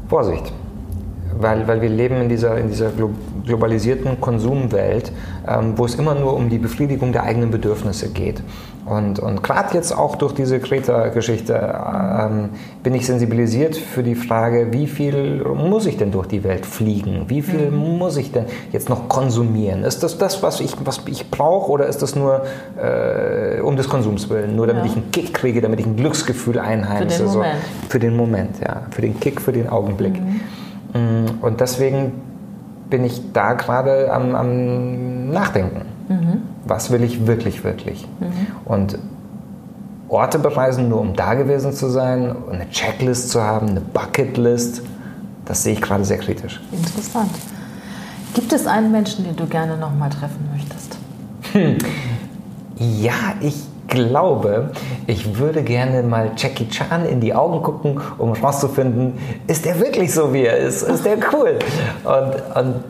Vorsicht, 0.09 0.53
weil, 1.41 1.67
weil 1.67 1.81
wir 1.81 1.89
leben 1.89 2.17
in 2.17 2.29
dieser, 2.29 2.59
in 2.59 2.69
dieser 2.69 2.91
globalisierten 3.45 4.21
Konsumwelt, 4.21 5.13
ähm, 5.47 5.75
wo 5.77 5.85
es 5.85 5.95
immer 5.95 6.15
nur 6.15 6.35
um 6.35 6.49
die 6.49 6.59
Befriedigung 6.59 7.13
der 7.13 7.25
eigenen 7.25 7.51
Bedürfnisse 7.51 8.11
geht. 8.11 8.43
Und, 8.87 9.19
und 9.19 9.43
gerade 9.43 9.75
jetzt 9.75 9.97
auch 9.97 10.17
durch 10.17 10.35
diese 10.35 10.61
Kreta-Geschichte 10.61 11.55
ähm, 11.55 12.51
bin 12.83 12.95
ich 12.95 13.07
sensibilisiert 13.07 13.77
für 13.77 14.03
die 14.03 14.15
Frage, 14.15 14.73
wie 14.73 14.87
viel 14.87 15.43
muss 15.43 15.87
ich 15.87 15.97
denn 15.97 16.13
durch 16.13 16.27
die 16.27 16.45
Welt 16.45 16.67
fliegen? 16.67 17.25
Wie 17.29 17.41
viel 17.41 17.71
mhm. 17.71 17.99
muss 17.99 18.19
ich 18.19 18.33
denn 18.33 18.45
jetzt 18.73 18.91
noch 18.91 19.09
konsumieren? 19.09 19.85
Ist 19.85 20.03
das 20.03 20.19
das, 20.19 20.43
was 20.43 20.61
ich, 20.61 20.75
was 20.85 21.01
ich 21.07 21.31
brauche 21.31 21.71
oder 21.71 21.87
ist 21.87 22.03
das 22.03 22.15
nur 22.15 22.43
äh, 22.77 23.61
um 23.61 23.77
des 23.77 23.89
Konsums 23.89 24.29
willen? 24.29 24.55
Nur 24.55 24.67
damit 24.67 24.85
ja. 24.85 24.91
ich 24.91 24.97
einen 24.97 25.11
Kick 25.13 25.33
kriege, 25.33 25.63
damit 25.63 25.81
ich 25.81 25.87
ein 25.87 25.97
Glücksgefühl 25.97 26.59
einheimse? 26.59 27.17
Für 27.17 27.23
den 27.25 27.33
Moment. 27.33 27.57
So, 27.65 27.89
für 27.89 27.99
den 27.99 28.17
Moment, 28.17 28.61
ja. 28.61 28.83
Für 28.91 29.01
den 29.01 29.19
Kick, 29.19 29.41
für 29.41 29.53
den 29.53 29.69
Augenblick. 29.71 30.21
Mhm. 30.21 30.41
Mm, 31.01 31.27
und 31.41 31.61
deswegen 31.61 32.13
bin 32.95 33.05
ich 33.05 33.33
da 33.33 33.55
gerade 33.55 34.13
am, 34.13 34.37
am 34.37 35.29
Nachdenken. 35.31 35.83
Mhm. 36.09 36.43
Was 36.65 36.93
will 36.93 37.03
ich 37.03 37.27
wirklich, 37.27 37.65
wirklich? 37.65 38.07
Mhm. 38.21 38.47
Und 38.65 38.99
Orte 40.09 40.39
bereisen, 40.39 40.89
nur 40.89 41.01
um 41.01 41.17
da 41.17 41.35
gewesen 41.35 41.73
zu 41.73 41.89
sein, 41.89 42.37
eine 42.53 42.71
Checklist 42.71 43.31
zu 43.31 43.43
haben, 43.43 43.71
eine 43.71 43.81
Bucketlist, 43.81 44.83
das 45.45 45.65
sehe 45.65 45.73
ich 45.73 45.83
gerade 45.83 46.05
sehr 46.05 46.19
kritisch. 46.19 46.61
Interessant. 46.71 47.33
Gibt 48.33 48.53
es 48.53 48.69
einen 48.69 48.93
Menschen, 48.93 49.25
den 49.25 49.35
du 49.35 49.47
gerne 49.47 49.77
nochmal 49.77 50.11
treffen 50.11 50.49
möchtest? 50.53 50.97
Hm. 51.51 51.79
Ja, 52.77 53.35
ich 53.41 53.57
glaube, 53.89 54.71
ich 55.07 55.39
würde 55.39 55.63
gerne 55.63 56.03
mal 56.03 56.33
Jackie 56.37 56.69
Chan 56.69 57.07
in 57.07 57.21
die 57.21 57.35
Augen 57.35 57.63
gucken, 57.63 58.01
um 58.19 58.33
rauszufinden, 58.33 59.19
ist 59.47 59.65
der 59.65 59.81
wirklich 59.81 60.13
so, 60.13 60.33
wie 60.33 60.45
er 60.45 60.59
ist? 60.59 60.83
Ist 60.83 61.05
der 61.05 61.19
cool? 61.33 61.59
Und, 62.05 62.57
und 62.57 62.85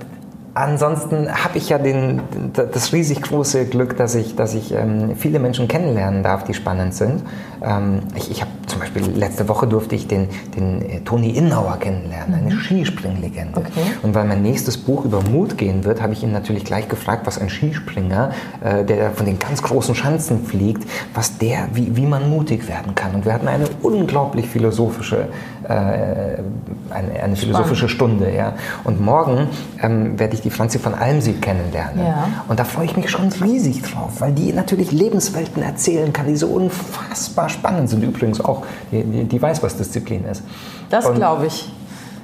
Ansonsten 0.54 1.28
habe 1.28 1.58
ich 1.58 1.68
ja 1.68 1.78
den, 1.78 2.22
das 2.52 2.92
riesig 2.92 3.22
große 3.22 3.66
Glück, 3.66 3.96
dass 3.96 4.14
ich, 4.14 4.36
dass 4.36 4.54
ich 4.54 4.72
ähm, 4.72 5.16
viele 5.16 5.40
Menschen 5.40 5.66
kennenlernen 5.66 6.22
darf, 6.22 6.44
die 6.44 6.54
spannend 6.54 6.94
sind. 6.94 7.22
Ähm, 7.60 8.02
ich 8.14 8.30
ich 8.30 8.40
habe 8.40 8.52
zum 8.66 8.78
Beispiel 8.78 9.02
letzte 9.16 9.48
Woche 9.48 9.66
durfte 9.66 9.94
ich 9.94 10.06
den, 10.06 10.28
den 10.56 10.82
äh, 10.82 11.00
Toni 11.00 11.30
Innauer 11.30 11.78
kennenlernen, 11.78 12.34
eine 12.34 12.54
mhm. 12.54 12.58
Skispringlegende. 12.58 13.58
Okay. 13.58 13.82
Und 14.02 14.14
weil 14.14 14.26
mein 14.26 14.42
nächstes 14.42 14.78
Buch 14.78 15.04
über 15.04 15.22
Mut 15.22 15.58
gehen 15.58 15.84
wird, 15.84 16.00
habe 16.00 16.12
ich 16.12 16.22
ihn 16.22 16.32
natürlich 16.32 16.64
gleich 16.64 16.88
gefragt, 16.88 17.26
was 17.26 17.38
ein 17.38 17.48
Skispringer, 17.48 18.30
äh, 18.62 18.84
der 18.84 19.10
von 19.10 19.26
den 19.26 19.40
ganz 19.40 19.62
großen 19.62 19.94
Schanzen 19.96 20.44
fliegt, 20.44 20.88
was 21.14 21.38
der, 21.38 21.68
wie, 21.72 21.96
wie 21.96 22.06
man 22.06 22.30
mutig 22.30 22.68
werden 22.68 22.94
kann. 22.94 23.14
Und 23.14 23.24
wir 23.24 23.34
hatten 23.34 23.48
eine 23.48 23.66
unglaublich 23.82 24.48
philosophische 24.48 25.28
äh, 25.64 26.42
eine, 26.90 27.22
eine 27.22 27.36
philosophische 27.36 27.88
Stunde. 27.88 28.32
Ja. 28.34 28.54
Und 28.84 29.00
morgen 29.00 29.48
ähm, 29.82 30.18
werde 30.18 30.34
ich 30.34 30.42
die 30.42 30.50
Franzi 30.50 30.78
von 30.78 30.94
Almsieg 30.94 31.42
kennenlernen. 31.42 32.04
Ja. 32.04 32.28
Und 32.48 32.58
da 32.58 32.64
freue 32.64 32.86
ich 32.86 32.96
mich 32.96 33.10
schon 33.10 33.30
riesig 33.32 33.82
drauf, 33.82 34.20
weil 34.20 34.32
die 34.32 34.52
natürlich 34.52 34.92
Lebenswelten 34.92 35.62
erzählen 35.62 36.12
kann, 36.12 36.26
die 36.26 36.36
so 36.36 36.48
unfassbar 36.48 37.48
spannend 37.48 37.90
sind. 37.90 38.02
Übrigens 38.02 38.40
auch, 38.40 38.64
die, 38.92 39.02
die, 39.02 39.42
weiß, 39.42 39.62
was 39.62 39.76
Disziplin 39.76 40.24
ist. 40.24 40.42
Das 40.90 41.12
glaube 41.12 41.46
ich. 41.46 41.72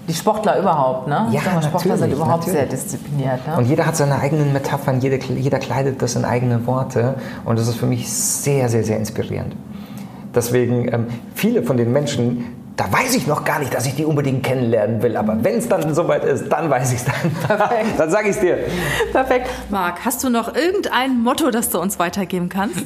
Die 0.09 0.14
Sportler 0.14 0.59
überhaupt, 0.59 1.07
ne? 1.07 1.29
Ja, 1.31 1.40
mal, 1.55 1.62
Sportler 1.62 1.96
sind 1.96 2.12
überhaupt 2.12 2.46
natürlich. 2.46 2.59
sehr 2.59 2.66
diszipliniert. 2.66 3.46
Ne? 3.46 3.57
Und 3.57 3.66
jeder 3.66 3.87
hat 3.87 3.96
seine 3.96 4.18
eigenen 4.18 4.53
Metaphern, 4.53 5.00
jeder, 5.00 5.18
jeder 5.18 5.59
kleidet 5.61 6.03
das 6.03 6.16
in 6.16 6.24
eigene 6.24 6.66
Worte. 6.66 7.14
Und 7.44 7.59
das 7.59 7.68
ist 7.68 7.76
für 7.76 7.87
mich 7.87 8.11
sehr, 8.12 8.68
sehr, 8.68 8.83
sehr 8.83 8.96
inspirierend. 8.96 9.55
Deswegen, 10.35 10.92
ähm, 10.92 11.07
viele 11.35 11.62
von 11.62 11.76
den 11.76 11.92
Menschen, 11.92 12.44
da 12.76 12.92
weiß 12.92 13.14
ich 13.14 13.26
noch 13.26 13.44
gar 13.44 13.59
nicht, 13.59 13.74
dass 13.74 13.87
ich 13.87 13.94
die 13.94 14.04
unbedingt 14.04 14.42
kennenlernen 14.42 15.02
will. 15.02 15.16
Aber 15.16 15.42
wenn 15.42 15.56
es 15.56 15.68
dann 15.68 15.94
soweit 15.94 16.24
ist, 16.24 16.48
dann 16.48 16.70
weiß 16.70 16.92
ich 16.92 16.98
es 17.00 17.04
dann. 17.04 17.30
Perfekt. 17.59 17.98
dann 17.98 18.11
sage 18.11 18.28
ich 18.28 18.37
es 18.37 18.40
dir. 18.40 18.59
Perfekt. 19.12 19.48
Marc, 19.70 20.04
hast 20.04 20.24
du 20.24 20.30
noch 20.30 20.54
irgendein 20.54 21.22
Motto, 21.22 21.50
das 21.50 21.70
du 21.70 21.78
uns 21.78 21.98
weitergeben 21.98 22.48
kannst? 22.48 22.85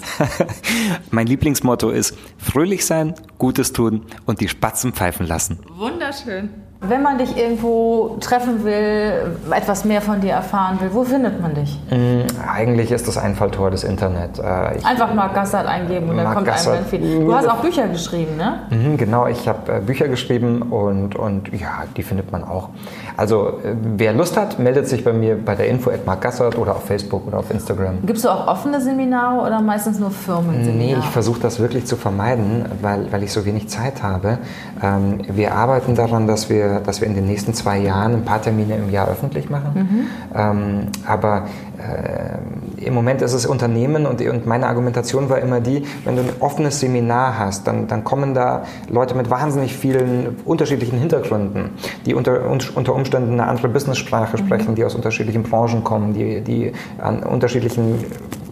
mein 1.11 1.27
Lieblingsmotto 1.27 1.91
ist 1.91 2.17
fröhlich 2.39 2.87
sein, 2.87 3.15
Gutes 3.39 3.73
tun 3.73 4.07
und 4.27 4.41
die 4.41 4.49
Spatzen 4.49 4.93
pfeifen 4.93 5.27
lassen. 5.27 5.59
Wunderschön. 5.77 6.64
Wenn 6.89 7.03
man 7.03 7.19
dich 7.19 7.37
irgendwo 7.37 8.17
treffen 8.21 8.65
will, 8.65 9.37
etwas 9.51 9.85
mehr 9.85 10.01
von 10.01 10.21
dir 10.21 10.33
erfahren 10.33 10.79
will, 10.81 10.91
wo 10.93 11.05
findet 11.05 11.41
man 11.41 11.55
dich? 11.55 11.79
Mhm, 11.91 12.25
Eigentlich 12.53 12.91
ist 12.93 13.07
das 13.09 13.17
Einfalltor 13.19 13.71
des 13.71 13.85
Internet. 13.85 14.39
Äh, 14.39 14.77
ich- 14.79 14.85
Einfach 14.87 15.13
Marc 15.15 15.35
Gassert 15.35 15.67
eingeben 15.67 16.09
und 16.11 16.17
dann 16.17 16.25
Marc 16.25 16.35
kommt 16.37 16.47
Gassert. 16.47 16.77
einem 16.77 16.87
viel. 16.87 17.25
Du 17.25 17.35
hast 17.35 17.49
auch 17.49 17.57
Bücher 17.57 17.89
geschrieben, 17.89 18.37
ne? 18.37 18.61
Mhm, 18.71 18.97
genau, 18.97 19.27
ich 19.27 19.49
habe 19.49 19.73
äh, 19.73 19.81
Bücher 19.81 20.09
geschrieben 20.09 20.63
und, 20.63 21.17
und 21.17 21.49
ja, 21.53 21.85
die 21.97 22.03
findet 22.03 22.31
man 22.33 22.45
auch. 22.45 22.69
Also 23.17 23.49
äh, 23.65 23.75
wer 23.97 24.13
Lust 24.13 24.37
hat, 24.37 24.59
meldet 24.59 24.89
sich 24.89 25.05
bei 25.05 25.13
mir 25.13 25.37
bei 25.43 25.55
der 25.55 25.69
Info 25.69 25.91
at 25.91 26.07
Mark 26.07 26.21
Gassert 26.21 26.59
oder 26.59 26.73
auf 26.77 26.85
Facebook 26.85 27.27
oder 27.27 27.39
auf 27.39 27.51
Instagram. 27.51 27.99
Gibst 28.07 28.25
du 28.25 28.29
auch 28.29 28.47
offene 28.47 28.81
Seminare 28.81 29.41
oder 29.47 29.61
meistens 29.61 29.99
nur 29.99 30.11
Firmenseminare? 30.11 30.77
Nee, 30.77 30.97
ich 30.99 31.07
versuche 31.11 31.41
das 31.41 31.61
wirklich 31.61 31.87
zu 31.87 31.97
vermeiden, 31.97 32.65
weil, 32.83 33.11
weil 33.13 33.23
ich 33.23 33.33
so 33.33 33.45
wenig 33.45 33.69
Zeit 33.69 34.03
habe. 34.03 34.39
Ähm, 34.83 35.21
wir 35.29 35.55
arbeiten 35.55 35.95
daran, 35.95 36.27
dass 36.27 36.49
wir, 36.51 36.74
dass 36.81 37.01
wir 37.01 37.09
in 37.09 37.15
den 37.15 37.27
nächsten 37.27 37.55
zwei 37.55 37.79
Jahren 37.79 38.15
ein 38.15 38.25
paar 38.25 38.43
Termine 38.43 38.77
im 38.77 38.91
Jahr 38.91 39.09
öffentlich 39.09 39.51
machen. 39.51 40.09
Ähm, 40.35 40.89
aber 41.07 41.47
äh, 41.79 42.87
im 42.87 42.95
Moment 42.95 43.23
ist 43.23 43.33
es 43.33 43.47
Unternehmen 43.47 44.07
und, 44.07 44.21
und 44.21 44.47
meine 44.47 44.67
Argumentation 44.67 45.29
war 45.29 45.39
immer 45.39 45.61
die, 45.61 45.85
wenn 46.05 46.17
du 46.17 46.23
ein 46.23 46.31
offenes 46.41 46.81
Seminar 46.81 47.39
hast, 47.39 47.67
dann, 47.67 47.87
dann 47.87 48.05
kommen 48.05 48.35
da 48.35 48.65
Leute 48.89 49.15
mit 49.15 49.31
wahnsinnig 49.31 49.75
vielen 49.75 50.37
unterschiedlichen 50.45 50.99
Hintergründen, 50.99 51.71
die 52.07 52.15
unter, 52.15 52.49
unter 52.49 52.95
Umständen 52.95 53.33
eine 53.35 53.47
andere 53.47 53.69
Business-Sprache 53.69 54.39
sprechen, 54.39 54.75
die 54.75 54.85
aus 54.85 54.95
unterschiedlichen 54.95 55.43
Branchen 55.43 55.85
kommen, 55.85 56.15
die, 56.15 56.41
die 56.41 56.73
an 56.99 57.23
unterschiedlichen 57.23 58.05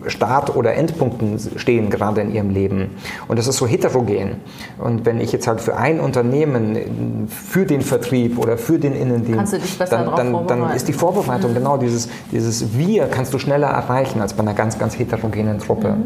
Start- 0.07 0.55
oder 0.57 0.75
Endpunkten 0.75 1.39
stehen 1.57 1.91
gerade 1.91 2.21
in 2.21 2.33
ihrem 2.33 2.51
Leben. 2.51 2.91
Und 3.29 3.39
das 3.39 3.47
ist 3.47 3.57
so 3.57 3.67
heterogen. 3.67 4.37
Und 4.79 5.07
wenn 5.07 5.21
ich 5.21 5.33
jetzt 5.33 5.47
halt 5.47 5.61
für 5.61 5.77
ein 5.77 6.01
Unternehmen, 6.01 7.29
für 7.29 7.67
den 7.67 7.81
Vertrieb 7.83 8.39
oder 8.39 8.59
für 8.59 8.79
den 8.79 8.95
Innendienst, 8.95 9.57
dann, 9.91 10.15
dann, 10.17 10.47
dann 10.47 10.71
ist 10.71 10.89
die 10.89 10.93
Vorbereitung 10.93 11.55
genau 11.55 11.77
dieses, 11.77 12.09
dieses 12.31 12.77
Wir 12.77 13.07
kannst 13.07 13.33
du 13.35 13.39
schneller 13.39 13.69
erreichen 13.69 14.21
als 14.21 14.35
bei 14.35 14.43
einer 14.43 14.55
ganz, 14.55 14.79
ganz 14.79 14.99
heterogenen 14.99 15.59
Truppe. 15.59 15.97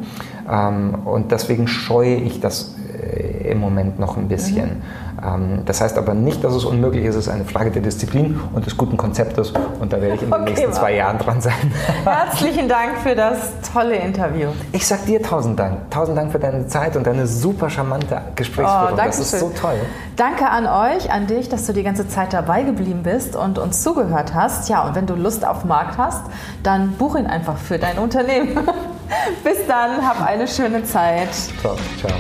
Ähm, 0.50 0.94
und 1.04 1.32
deswegen 1.32 1.66
scheue 1.68 2.16
ich 2.16 2.40
das 2.40 2.74
äh, 3.02 3.50
im 3.50 3.58
Moment 3.58 3.98
noch 3.98 4.16
ein 4.16 4.28
bisschen. 4.28 4.64
Ähm, 4.64 5.05
das 5.64 5.80
heißt 5.80 5.96
aber 5.96 6.14
nicht, 6.14 6.44
dass 6.44 6.54
es 6.54 6.64
unmöglich 6.64 7.04
ist. 7.04 7.14
Es 7.16 7.26
ist 7.26 7.32
eine 7.32 7.44
Frage 7.44 7.70
der 7.70 7.82
Disziplin 7.82 8.38
und 8.52 8.66
des 8.66 8.76
guten 8.76 8.96
Konzeptes. 8.96 9.52
Und 9.80 9.92
da 9.92 10.00
werde 10.00 10.16
ich 10.16 10.22
in 10.22 10.30
den 10.30 10.34
Okay, 10.42 10.50
nächsten 10.50 10.72
zwei 10.72 10.94
Jahren 10.94 11.18
dran 11.18 11.40
sein. 11.40 11.54
Herzlichen 12.04 12.68
Dank 12.68 12.98
für 13.02 13.14
das 13.14 13.52
tolle 13.72 13.96
Interview. 13.96 14.48
Ich 14.72 14.86
sag 14.86 15.06
dir 15.06 15.22
tausend 15.22 15.58
Dank. 15.58 15.90
Tausend 15.90 16.18
Dank 16.18 16.32
für 16.32 16.38
deine 16.38 16.66
Zeit 16.66 16.96
und 16.96 17.06
deine 17.06 17.26
super 17.26 17.70
charmante 17.70 18.20
Gesprächsführung. 18.34 18.92
Oh, 18.92 18.96
das 18.96 19.18
ist 19.18 19.38
so 19.38 19.50
toll. 19.58 19.76
Danke 20.16 20.48
an 20.48 20.66
euch, 20.66 21.10
an 21.10 21.26
dich, 21.26 21.48
dass 21.48 21.66
du 21.66 21.72
die 21.72 21.82
ganze 21.82 22.08
Zeit 22.08 22.32
dabei 22.32 22.62
geblieben 22.62 23.02
bist 23.02 23.36
und 23.36 23.58
uns 23.58 23.82
zugehört 23.82 24.34
hast. 24.34 24.68
Ja, 24.68 24.86
und 24.86 24.94
wenn 24.94 25.06
du 25.06 25.14
Lust 25.14 25.46
auf 25.46 25.64
Markt 25.64 25.96
hast, 25.98 26.22
dann 26.62 26.92
buch 26.92 27.16
ihn 27.16 27.26
einfach 27.26 27.56
für 27.56 27.78
dein 27.78 27.98
Unternehmen. 27.98 28.58
Bis 29.44 29.66
dann, 29.66 30.06
hab 30.06 30.20
eine 30.26 30.46
schöne 30.46 30.84
Zeit. 30.84 31.32
Ciao. 31.60 31.76
Ciao. 32.00 32.12